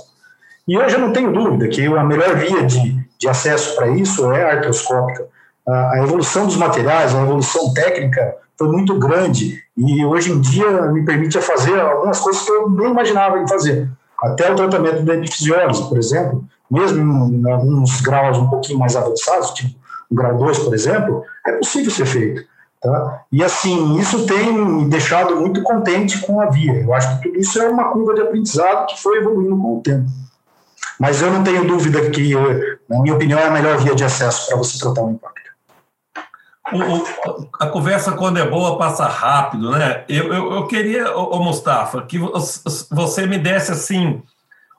E 0.67 0.77
hoje 0.77 0.95
eu 0.95 1.01
não 1.01 1.11
tenho 1.11 1.33
dúvida 1.33 1.67
que 1.67 1.85
a 1.85 2.03
melhor 2.03 2.35
via 2.37 2.63
de, 2.63 3.05
de 3.19 3.27
acesso 3.27 3.75
para 3.75 3.89
isso 3.89 4.31
é 4.31 4.43
a 4.43 4.55
artroscópica. 4.55 5.27
A, 5.67 5.99
evolução 5.99 6.45
dos 6.45 6.57
materiais, 6.57 7.13
a 7.13 7.21
evolução 7.21 7.73
técnica 7.73 8.35
foi 8.57 8.67
muito 8.67 8.97
grande 8.97 9.61
e 9.77 10.05
hoje 10.05 10.31
em 10.31 10.41
dia 10.41 10.83
me 10.91 11.05
permite 11.05 11.39
fazer 11.41 11.79
algumas 11.79 12.19
coisas 12.19 12.41
que 12.41 12.51
eu 12.51 12.69
nem 12.69 12.91
imaginava 12.91 13.39
em 13.39 13.47
fazer. 13.47 13.89
Até 14.21 14.51
o 14.51 14.55
tratamento 14.55 15.03
da 15.03 15.15
epifisiólise, 15.15 15.87
por 15.87 15.97
exemplo, 15.97 16.43
mesmo 16.69 17.33
em 17.33 17.51
alguns 17.51 18.01
graus 18.01 18.37
um 18.37 18.47
pouquinho 18.47 18.79
mais 18.79 18.95
avançados, 18.95 19.51
tipo 19.51 19.81
o 20.11 20.15
grau 20.15 20.37
2, 20.37 20.59
por 20.59 20.73
exemplo, 20.73 21.23
é 21.47 21.53
possível 21.53 21.89
ser 21.89 22.05
feito. 22.05 22.43
Tá? 22.81 23.21
E 23.31 23.43
assim, 23.43 23.97
isso 23.97 24.25
tem 24.25 24.51
me 24.51 24.89
deixado 24.89 25.35
muito 25.37 25.63
contente 25.63 26.19
com 26.19 26.41
a 26.41 26.47
via. 26.47 26.81
Eu 26.81 26.93
acho 26.93 27.15
que 27.15 27.23
tudo 27.23 27.39
isso 27.39 27.61
é 27.61 27.69
uma 27.69 27.91
curva 27.91 28.13
de 28.13 28.21
aprendizado 28.21 28.87
que 28.87 29.01
foi 29.01 29.19
evoluindo 29.19 29.55
com 29.57 29.77
o 29.77 29.81
tempo. 29.81 30.09
Mas 30.99 31.21
eu 31.21 31.31
não 31.31 31.43
tenho 31.43 31.65
dúvida 31.65 32.09
que, 32.09 32.33
na 32.89 33.01
minha 33.01 33.15
opinião, 33.15 33.39
é 33.39 33.47
a 33.47 33.51
melhor 33.51 33.77
via 33.77 33.95
de 33.95 34.03
acesso 34.03 34.47
para 34.47 34.57
você 34.57 34.77
tratar 34.77 35.01
o 35.01 35.11
impacto. 35.11 35.40
O, 36.71 37.43
a 37.59 37.67
conversa, 37.67 38.11
quando 38.11 38.37
é 38.37 38.47
boa, 38.47 38.77
passa 38.77 39.05
rápido, 39.07 39.71
né? 39.71 40.05
Eu, 40.07 40.31
eu, 40.31 40.53
eu 40.53 40.67
queria, 40.67 41.15
ô, 41.15 41.41
Mustafa, 41.43 42.03
que 42.03 42.19
você 42.89 43.25
me 43.25 43.37
desse, 43.37 43.71
assim, 43.71 44.21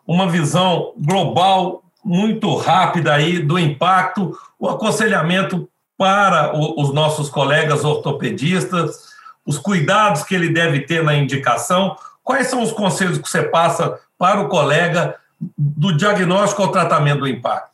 uma 0.07 0.29
visão 0.29 0.93
global 0.97 1.83
muito 2.05 2.55
rápida 2.57 3.13
aí 3.13 3.41
do 3.41 3.59
impacto, 3.59 4.37
o 4.59 4.69
aconselhamento 4.69 5.69
para 5.97 6.57
os 6.57 6.93
nossos 6.93 7.29
colegas 7.29 7.85
ortopedistas, 7.85 9.13
os 9.47 9.59
cuidados 9.59 10.23
que 10.23 10.35
ele 10.35 10.49
deve 10.49 10.81
ter 10.81 11.03
na 11.03 11.15
indicação. 11.15 11.97
Quais 12.25 12.49
são 12.49 12.63
os 12.63 12.73
conselhos 12.73 13.19
que 13.19 13.29
você 13.29 13.43
passa 13.43 14.01
para 14.19 14.41
o 14.41 14.49
colega 14.49 15.17
do 15.57 15.97
diagnóstico 15.97 16.63
ao 16.63 16.73
tratamento 16.73 17.21
do 17.21 17.29
impacto? 17.29 17.72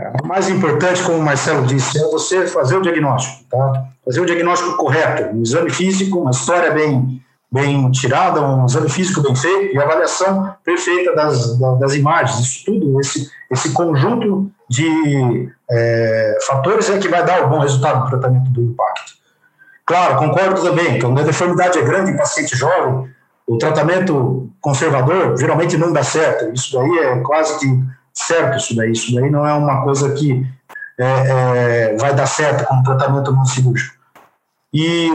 É, 0.00 0.12
o 0.22 0.26
mais 0.26 0.48
importante, 0.48 1.02
como 1.02 1.18
o 1.18 1.22
Marcelo 1.22 1.66
disse, 1.66 1.98
é 1.98 2.04
você 2.10 2.46
fazer 2.46 2.76
o 2.76 2.80
diagnóstico, 2.80 3.44
tá? 3.50 3.84
Fazer 4.04 4.20
o 4.20 4.26
diagnóstico 4.26 4.76
correto, 4.76 5.36
um 5.36 5.42
exame 5.42 5.70
físico, 5.70 6.20
uma 6.20 6.30
história 6.30 6.70
bem 6.70 7.20
bem 7.52 7.90
tirada, 7.90 8.40
um 8.40 8.64
exame 8.64 8.88
físico 8.88 9.20
bem 9.22 9.34
feito 9.34 9.74
e 9.74 9.78
avaliação 9.78 10.54
perfeita 10.64 11.12
das, 11.16 11.58
das 11.80 11.94
imagens. 11.94 12.38
Isso 12.38 12.64
tudo, 12.64 13.00
esse, 13.00 13.28
esse 13.50 13.72
conjunto 13.72 14.48
de 14.68 15.50
é, 15.68 16.38
fatores 16.46 16.88
é 16.88 16.98
que 16.98 17.08
vai 17.08 17.24
dar 17.24 17.44
o 17.44 17.48
bom 17.48 17.58
resultado 17.58 18.04
no 18.04 18.08
tratamento 18.08 18.50
do 18.50 18.62
impacto. 18.62 19.14
Claro, 19.84 20.18
concordo 20.18 20.62
também, 20.62 21.00
quando 21.00 21.18
a 21.18 21.24
deformidade 21.24 21.76
é 21.76 21.82
grande 21.82 22.12
em 22.12 22.16
paciente 22.16 22.56
jovem, 22.56 23.10
o 23.44 23.58
tratamento 23.58 24.48
conservador 24.60 25.36
geralmente 25.36 25.76
não 25.76 25.92
dá 25.92 26.04
certo. 26.04 26.54
Isso 26.54 26.78
daí 26.78 26.98
é 26.98 27.16
quase 27.18 27.58
que 27.58 27.66
certo, 28.12 28.58
isso 28.58 28.76
daí. 28.76 28.92
Isso 28.92 29.14
daí 29.14 29.30
não 29.30 29.46
é 29.46 29.52
uma 29.52 29.82
coisa 29.82 30.12
que 30.12 30.46
é, 30.98 31.04
é, 31.04 31.96
vai 31.96 32.14
dar 32.14 32.26
certo 32.26 32.66
com 32.66 32.76
o 32.76 32.82
tratamento 32.82 33.32
não 33.32 33.44
cirúrgico. 33.44 33.94
E 34.72 35.10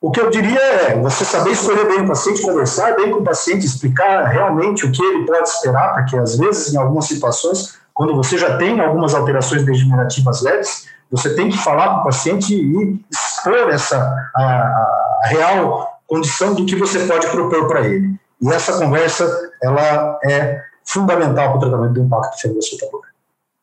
o 0.00 0.10
que 0.10 0.20
eu 0.20 0.30
diria 0.30 0.60
é 0.60 1.00
você 1.00 1.24
saber 1.24 1.52
escolher 1.52 1.86
bem 1.86 2.02
o 2.02 2.08
paciente, 2.08 2.42
conversar 2.42 2.94
bem 2.96 3.10
com 3.10 3.20
o 3.20 3.24
paciente, 3.24 3.64
explicar 3.64 4.24
realmente 4.26 4.84
o 4.84 4.92
que 4.92 5.02
ele 5.02 5.24
pode 5.24 5.48
esperar, 5.48 5.94
porque 5.94 6.16
às 6.16 6.36
vezes, 6.36 6.74
em 6.74 6.76
algumas 6.76 7.06
situações, 7.06 7.78
quando 7.94 8.14
você 8.14 8.36
já 8.36 8.58
tem 8.58 8.80
algumas 8.80 9.14
alterações 9.14 9.64
degenerativas 9.64 10.42
leves, 10.42 10.88
você 11.10 11.34
tem 11.34 11.48
que 11.48 11.56
falar 11.56 11.94
com 11.94 12.00
o 12.00 12.04
paciente 12.04 12.54
e 12.54 13.00
expor 13.10 13.70
essa 13.70 13.96
a, 14.34 14.42
a 14.42 15.28
real 15.28 15.88
condição 16.06 16.54
do 16.54 16.66
que 16.66 16.76
você 16.76 17.06
pode 17.06 17.26
propor 17.28 17.68
para 17.68 17.86
ele. 17.86 18.18
E 18.42 18.52
essa 18.52 18.76
conversa 18.78 19.26
ela 19.62 20.18
é 20.24 20.60
fundamental 20.84 21.48
para 21.48 21.56
o 21.56 21.60
tratamento 21.60 21.92
do 21.94 22.00
impacto 22.00 22.40
fibrocetabólico. 22.40 23.14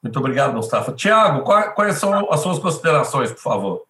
Muito 0.01 0.19
obrigado, 0.19 0.53
Mustafa. 0.53 0.91
Tiago, 0.93 1.43
quais 1.43 1.97
são 1.97 2.31
as 2.31 2.39
suas 2.39 2.57
considerações, 2.57 3.31
por 3.31 3.41
favor? 3.41 3.83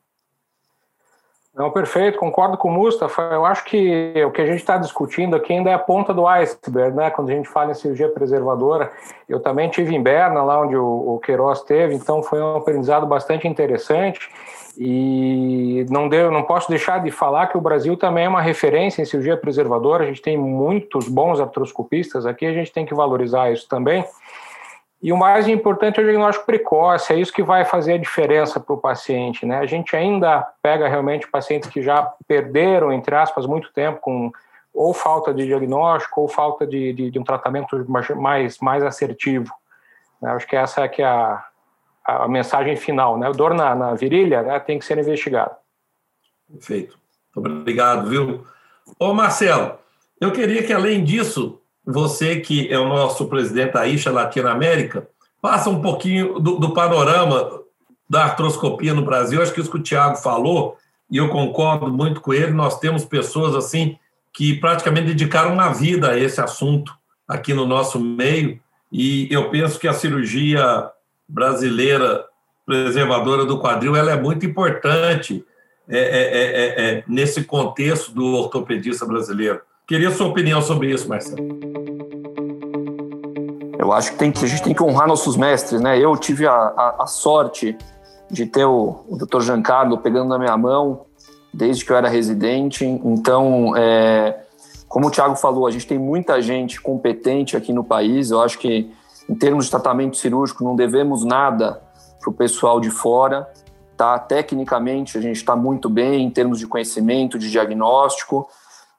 Não, 1.53 1.69
perfeito, 1.69 2.17
concordo 2.17 2.57
com 2.57 2.69
o 2.69 2.71
Mustafa. 2.71 3.21
Eu 3.23 3.45
acho 3.45 3.65
que 3.65 4.13
o 4.25 4.31
que 4.31 4.41
a 4.41 4.45
gente 4.45 4.59
está 4.59 4.77
discutindo 4.77 5.35
aqui 5.35 5.51
ainda 5.51 5.69
é 5.69 5.73
a 5.73 5.79
ponta 5.79 6.13
do 6.13 6.25
iceberg, 6.25 6.95
né? 6.95 7.09
Quando 7.09 7.29
a 7.29 7.33
gente 7.33 7.49
fala 7.49 7.71
em 7.71 7.73
cirurgia 7.73 8.07
preservadora, 8.07 8.89
eu 9.27 9.37
também 9.37 9.69
tive 9.69 9.93
em 9.93 10.01
Berna, 10.01 10.43
lá 10.43 10.61
onde 10.61 10.77
o, 10.77 11.15
o 11.15 11.19
Queiroz 11.19 11.61
teve, 11.63 11.93
então 11.93 12.23
foi 12.23 12.41
um 12.41 12.55
aprendizado 12.55 13.05
bastante 13.05 13.49
interessante. 13.49 14.29
E 14.77 15.85
não, 15.89 16.07
deu, 16.07 16.31
não 16.31 16.43
posso 16.43 16.69
deixar 16.69 17.03
de 17.03 17.11
falar 17.11 17.47
que 17.47 17.57
o 17.57 17.61
Brasil 17.61 17.97
também 17.97 18.25
é 18.25 18.29
uma 18.29 18.41
referência 18.41 19.01
em 19.01 19.05
cirurgia 19.05 19.35
preservadora. 19.35 20.05
A 20.05 20.07
gente 20.07 20.21
tem 20.21 20.37
muitos 20.37 21.09
bons 21.09 21.41
artroscopistas 21.41 22.25
aqui, 22.25 22.45
a 22.45 22.53
gente 22.53 22.71
tem 22.71 22.85
que 22.85 22.93
valorizar 22.93 23.51
isso 23.51 23.67
também. 23.67 24.05
E 25.01 25.11
o 25.11 25.17
mais 25.17 25.47
importante 25.47 25.99
é 25.99 26.03
o 26.03 26.05
diagnóstico 26.05 26.45
precoce, 26.45 27.11
é 27.11 27.15
isso 27.15 27.33
que 27.33 27.41
vai 27.41 27.65
fazer 27.65 27.93
a 27.93 27.97
diferença 27.97 28.59
para 28.59 28.75
o 28.75 28.77
paciente. 28.77 29.45
Né? 29.45 29.57
A 29.57 29.65
gente 29.65 29.95
ainda 29.95 30.41
pega 30.61 30.87
realmente 30.87 31.27
pacientes 31.27 31.69
que 31.69 31.81
já 31.81 32.03
perderam, 32.27 32.93
entre 32.93 33.15
aspas, 33.15 33.47
muito 33.47 33.73
tempo 33.73 33.99
com 33.99 34.31
ou 34.73 34.93
falta 34.93 35.33
de 35.33 35.45
diagnóstico 35.45 36.21
ou 36.21 36.27
falta 36.27 36.65
de, 36.65 36.93
de, 36.93 37.11
de 37.11 37.19
um 37.19 37.23
tratamento 37.23 37.83
mais, 38.15 38.59
mais 38.59 38.83
assertivo. 38.83 39.51
Né? 40.21 40.31
Acho 40.31 40.47
que 40.47 40.55
essa 40.55 40.81
é, 40.81 40.87
que 40.87 41.01
é 41.01 41.05
a, 41.05 41.43
a 42.05 42.27
mensagem 42.27 42.75
final. 42.75 43.17
Né? 43.17 43.27
O 43.27 43.33
dor 43.33 43.53
na, 43.53 43.75
na 43.75 43.93
virilha 43.95 44.43
né, 44.43 44.59
tem 44.59 44.79
que 44.79 44.85
ser 44.85 44.97
investigado. 44.97 45.55
Perfeito. 46.49 46.97
Obrigado, 47.35 48.07
viu? 48.07 48.45
Ô, 48.99 49.13
Marcelo, 49.13 49.77
eu 50.19 50.31
queria 50.31 50.63
que, 50.63 50.73
além 50.73 51.03
disso, 51.03 51.60
você 51.91 52.39
que 52.39 52.71
é 52.71 52.79
o 52.79 52.87
nosso 52.87 53.27
presidente 53.27 53.73
da 53.73 53.87
Isha 53.87 54.11
Latinoamérica, 54.11 55.07
passa 55.41 55.69
um 55.69 55.81
pouquinho 55.81 56.39
do, 56.39 56.57
do, 56.57 56.73
panorama 56.73 57.61
da 58.09 58.25
artroscopia 58.25 58.93
no 58.93 59.03
Brasil. 59.03 59.41
Acho 59.41 59.53
que 59.53 59.59
isso 59.59 59.71
que 59.71 59.77
o 59.77 59.83
Tiago 59.83 60.17
falou, 60.17 60.77
e 61.09 61.17
eu 61.17 61.29
concordo 61.29 61.87
muito 61.87 62.21
com 62.21 62.33
ele, 62.33 62.51
nós 62.51 62.79
temos 62.79 63.03
pessoas 63.03 63.55
assim 63.55 63.97
que 64.33 64.55
praticamente 64.59 65.07
dedicaram 65.07 65.53
uma 65.53 65.73
vida 65.73 66.11
a 66.11 66.17
esse 66.17 66.39
assunto 66.39 66.93
aqui 67.27 67.53
no 67.53 67.65
nosso 67.65 67.99
meio, 67.99 68.59
e 68.91 69.27
eu 69.31 69.49
penso 69.49 69.79
que 69.79 69.87
a 69.87 69.93
cirurgia 69.93 70.89
brasileira 71.27 72.25
preservadora 72.65 73.45
do 73.45 73.59
quadril 73.59 73.95
ela 73.95 74.11
é 74.11 74.21
muito 74.21 74.45
importante 74.45 75.43
é, 75.89 75.97
é, 75.97 76.89
é, 76.99 77.03
nesse 77.07 77.43
contexto 77.43 78.13
do 78.13 78.25
ortopedista 78.33 79.05
brasileiro. 79.05 79.61
Queria 79.87 80.11
sua 80.11 80.27
opinião 80.27 80.61
sobre 80.61 80.89
isso, 80.91 81.09
Marcelo. 81.09 81.80
Eu 83.81 83.91
acho 83.91 84.11
que, 84.11 84.17
tem 84.19 84.31
que 84.31 84.45
a 84.45 84.47
gente 84.47 84.61
tem 84.61 84.75
que 84.75 84.83
honrar 84.83 85.07
nossos 85.07 85.35
mestres, 85.35 85.81
né? 85.81 85.97
Eu 85.97 86.15
tive 86.15 86.45
a, 86.45 86.53
a, 86.53 86.95
a 86.99 87.07
sorte 87.07 87.75
de 88.29 88.45
ter 88.45 88.63
o, 88.63 89.03
o 89.09 89.17
Dr. 89.17 89.41
Giancarlo 89.41 89.97
pegando 89.97 90.29
na 90.29 90.37
minha 90.37 90.55
mão 90.55 91.07
desde 91.51 91.83
que 91.83 91.91
eu 91.91 91.97
era 91.97 92.07
residente. 92.07 92.85
Então, 92.85 93.75
é, 93.75 94.39
como 94.87 95.07
o 95.07 95.09
Thiago 95.09 95.35
falou, 95.35 95.65
a 95.65 95.71
gente 95.71 95.87
tem 95.87 95.97
muita 95.97 96.39
gente 96.43 96.79
competente 96.79 97.57
aqui 97.57 97.73
no 97.73 97.83
país. 97.83 98.29
Eu 98.29 98.39
acho 98.39 98.59
que, 98.59 98.93
em 99.27 99.33
termos 99.33 99.65
de 99.65 99.71
tratamento 99.71 100.15
cirúrgico, 100.15 100.63
não 100.63 100.75
devemos 100.75 101.25
nada 101.25 101.81
para 102.19 102.29
o 102.29 102.33
pessoal 102.33 102.79
de 102.79 102.91
fora. 102.91 103.51
Tá? 103.97 104.19
Tecnicamente, 104.19 105.17
a 105.17 105.21
gente 105.21 105.37
está 105.37 105.55
muito 105.55 105.89
bem 105.89 106.23
em 106.23 106.29
termos 106.29 106.59
de 106.59 106.67
conhecimento, 106.67 107.39
de 107.39 107.49
diagnóstico. 107.49 108.47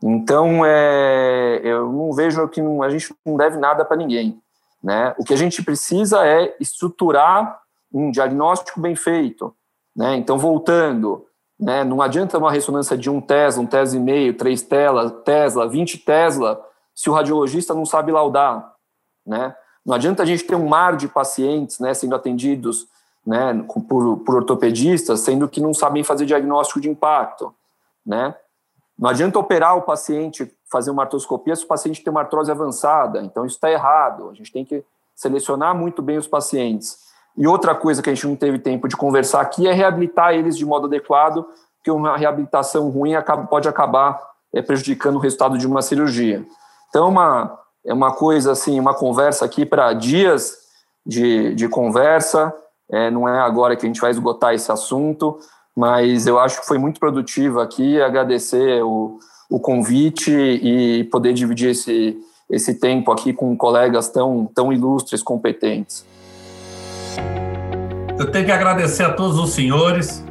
Então, 0.03 0.67
é, 0.67 1.61
eu 1.63 1.93
não 1.93 2.13
vejo 2.13 2.49
que 2.49 2.61
não, 2.61 2.83
a 2.83 2.91
gente 2.91 3.15
não 3.25 3.37
deve 3.37 3.57
nada 3.59 3.85
para 3.85 3.97
ninguém. 3.97 4.43
Né? 4.83 5.15
O 5.19 5.25
que 5.25 5.33
a 5.33 5.37
gente 5.37 5.63
precisa 5.63 6.27
é 6.27 6.57
estruturar 6.59 7.61
um 7.93 8.11
diagnóstico 8.11 8.81
bem 8.81 8.97
feito. 8.97 9.55
Né? 9.95 10.17
Então, 10.17 10.39
voltando, 10.39 11.27
né? 11.63 11.85
Não 11.85 12.03
adianta 12.03 12.39
uma 12.39 12.51
ressonância 12.51 12.99
de 12.99 13.09
um 13.09 13.21
Tesla, 13.21 13.63
um 13.63 13.67
Tesla 13.67 13.97
e 13.97 14.03
meio, 14.03 14.35
três 14.35 14.63
Tesla, 14.63 15.09
Tesla, 15.09 15.69
20 15.69 15.99
Tesla, 15.99 16.61
se 16.93 17.09
o 17.09 17.13
radiologista 17.13 17.73
não 17.73 17.87
sabe 17.87 18.11
laudar. 18.11 18.75
Né? 19.25 19.55
Não 19.87 19.95
adianta 19.95 20.25
a 20.25 20.27
gente 20.27 20.43
ter 20.43 20.57
um 20.57 20.67
mar 20.67 20.97
de 20.97 21.07
pacientes 21.07 21.79
né, 21.79 21.95
sendo 21.95 22.17
atendidos 22.17 22.89
né, 23.25 23.65
por, 23.89 24.17
por 24.19 24.35
ortopedistas, 24.35 25.21
sendo 25.21 25.49
que 25.49 25.61
não 25.61 25.73
sabem 25.73 26.03
fazer 26.03 26.27
diagnóstico 26.27 26.81
de 26.81 26.91
impacto. 26.91 27.55
Né? 28.05 28.35
Não 29.03 29.11
adianta 29.11 29.37
operar 29.37 29.77
o 29.77 29.83
paciente, 29.83 30.49
fazer 30.71 30.93
uma 30.93 31.03
artroscopia 31.03 31.57
se 31.57 31.65
o 31.65 31.67
paciente 31.67 32.05
tem 32.05 32.11
uma 32.13 32.21
artrose 32.21 32.53
avançada. 32.53 33.21
Então, 33.23 33.45
isso 33.45 33.57
está 33.57 33.69
errado. 33.69 34.31
A 34.31 34.33
gente 34.33 34.53
tem 34.53 34.65
que 34.65 34.85
selecionar 35.13 35.75
muito 35.75 36.01
bem 36.01 36.19
os 36.19 36.29
pacientes. 36.29 36.99
E 37.37 37.45
outra 37.45 37.75
coisa 37.75 38.01
que 38.01 38.09
a 38.09 38.15
gente 38.15 38.29
não 38.29 38.37
teve 38.37 38.61
tempo 38.61 38.87
de 38.87 38.97
conversar 38.97 39.41
aqui 39.41 39.67
é 39.67 39.73
reabilitar 39.73 40.35
eles 40.35 40.57
de 40.57 40.65
modo 40.65 40.87
adequado, 40.87 41.45
porque 41.79 41.91
uma 41.91 42.17
reabilitação 42.17 42.91
ruim 42.91 43.15
pode 43.51 43.69
acabar 43.69 44.23
é, 44.55 44.63
prejudicando 44.63 45.17
o 45.17 45.19
resultado 45.19 45.59
de 45.59 45.67
uma 45.67 45.83
cirurgia. 45.83 46.47
Então, 46.89 47.09
uma, 47.09 47.59
é 47.85 47.93
uma 47.93 48.15
coisa 48.15 48.53
assim, 48.53 48.79
uma 48.79 48.95
conversa 48.95 49.45
aqui 49.45 49.67
para 49.67 49.93
dias 49.95 50.59
de, 51.05 51.57
de 51.57 51.69
conversa. 51.69 52.55
É, 52.89 53.11
não 53.11 53.29
é 53.29 53.41
agora 53.41 53.75
que 53.75 53.85
a 53.85 53.89
gente 53.89 54.01
vai 54.01 54.13
esgotar 54.13 54.55
esse 54.55 54.71
assunto, 54.71 55.41
mas 55.77 56.27
eu 56.27 56.39
acho 56.39 56.61
que 56.61 56.67
foi 56.67 56.79
muito 56.79 57.01
produtivo 57.01 57.61
aqui. 57.61 58.01
Agradecer 58.01 58.83
o, 58.83 59.19
o 59.51 59.59
convite 59.59 60.31
e 60.31 61.05
poder 61.05 61.33
dividir 61.33 61.71
esse, 61.71 62.17
esse 62.51 62.75
tempo 62.79 63.11
aqui 63.11 63.33
com 63.33 63.57
colegas 63.57 64.09
tão, 64.09 64.51
tão 64.55 64.73
ilustres, 64.73 65.23
competentes. 65.23 66.07
Eu 68.19 68.31
tenho 68.31 68.45
que 68.45 68.53
agradecer 68.53 69.03
a 69.03 69.13
todos 69.13 69.39
os 69.39 69.51
senhores, 69.51 70.25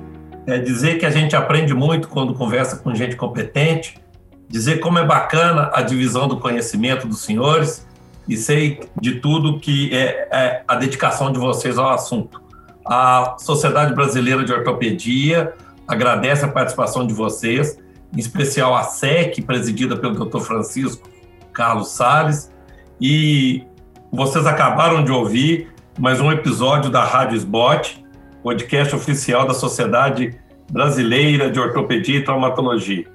é, 0.45 0.59
dizer 0.59 0.99
que 0.99 1.05
a 1.05 1.09
gente 1.09 1.35
aprende 1.35 1.73
muito 1.73 2.07
quando 2.07 2.33
conversa 2.33 2.77
com 2.77 2.93
gente 2.93 3.15
competente, 3.15 3.99
dizer 4.47 4.79
como 4.79 4.99
é 4.99 5.05
bacana 5.05 5.71
a 5.73 5.81
divisão 5.81 6.27
do 6.27 6.39
conhecimento 6.39 7.07
dos 7.07 7.21
senhores 7.21 7.87
e 8.27 8.37
sei 8.37 8.79
de 8.99 9.19
tudo 9.19 9.59
que 9.59 9.93
é, 9.95 10.27
é 10.31 10.63
a 10.67 10.75
dedicação 10.75 11.31
de 11.31 11.39
vocês 11.39 11.77
ao 11.77 11.89
assunto. 11.89 12.41
A 12.85 13.35
Sociedade 13.39 13.93
Brasileira 13.93 14.43
de 14.43 14.51
Ortopedia 14.51 15.53
agradece 15.87 16.45
a 16.45 16.47
participação 16.47 17.05
de 17.05 17.13
vocês, 17.13 17.77
em 18.15 18.19
especial 18.19 18.75
a 18.75 18.83
SEC, 18.83 19.41
presidida 19.43 19.95
pelo 19.95 20.25
Dr. 20.25 20.39
Francisco 20.39 21.07
Carlos 21.53 21.89
Sales, 21.89 22.51
e 22.99 23.63
vocês 24.11 24.45
acabaram 24.45 25.03
de 25.03 25.11
ouvir 25.11 25.69
mais 25.99 26.21
um 26.21 26.31
episódio 26.31 26.89
da 26.89 27.03
Rádio 27.03 27.37
Sbot, 27.37 28.03
podcast 28.41 28.95
oficial 28.95 29.45
da 29.45 29.53
Sociedade 29.53 30.39
Brasileira 30.71 31.51
de 31.51 31.59
Ortopedia 31.59 32.19
e 32.19 32.23
Traumatologia. 32.23 33.05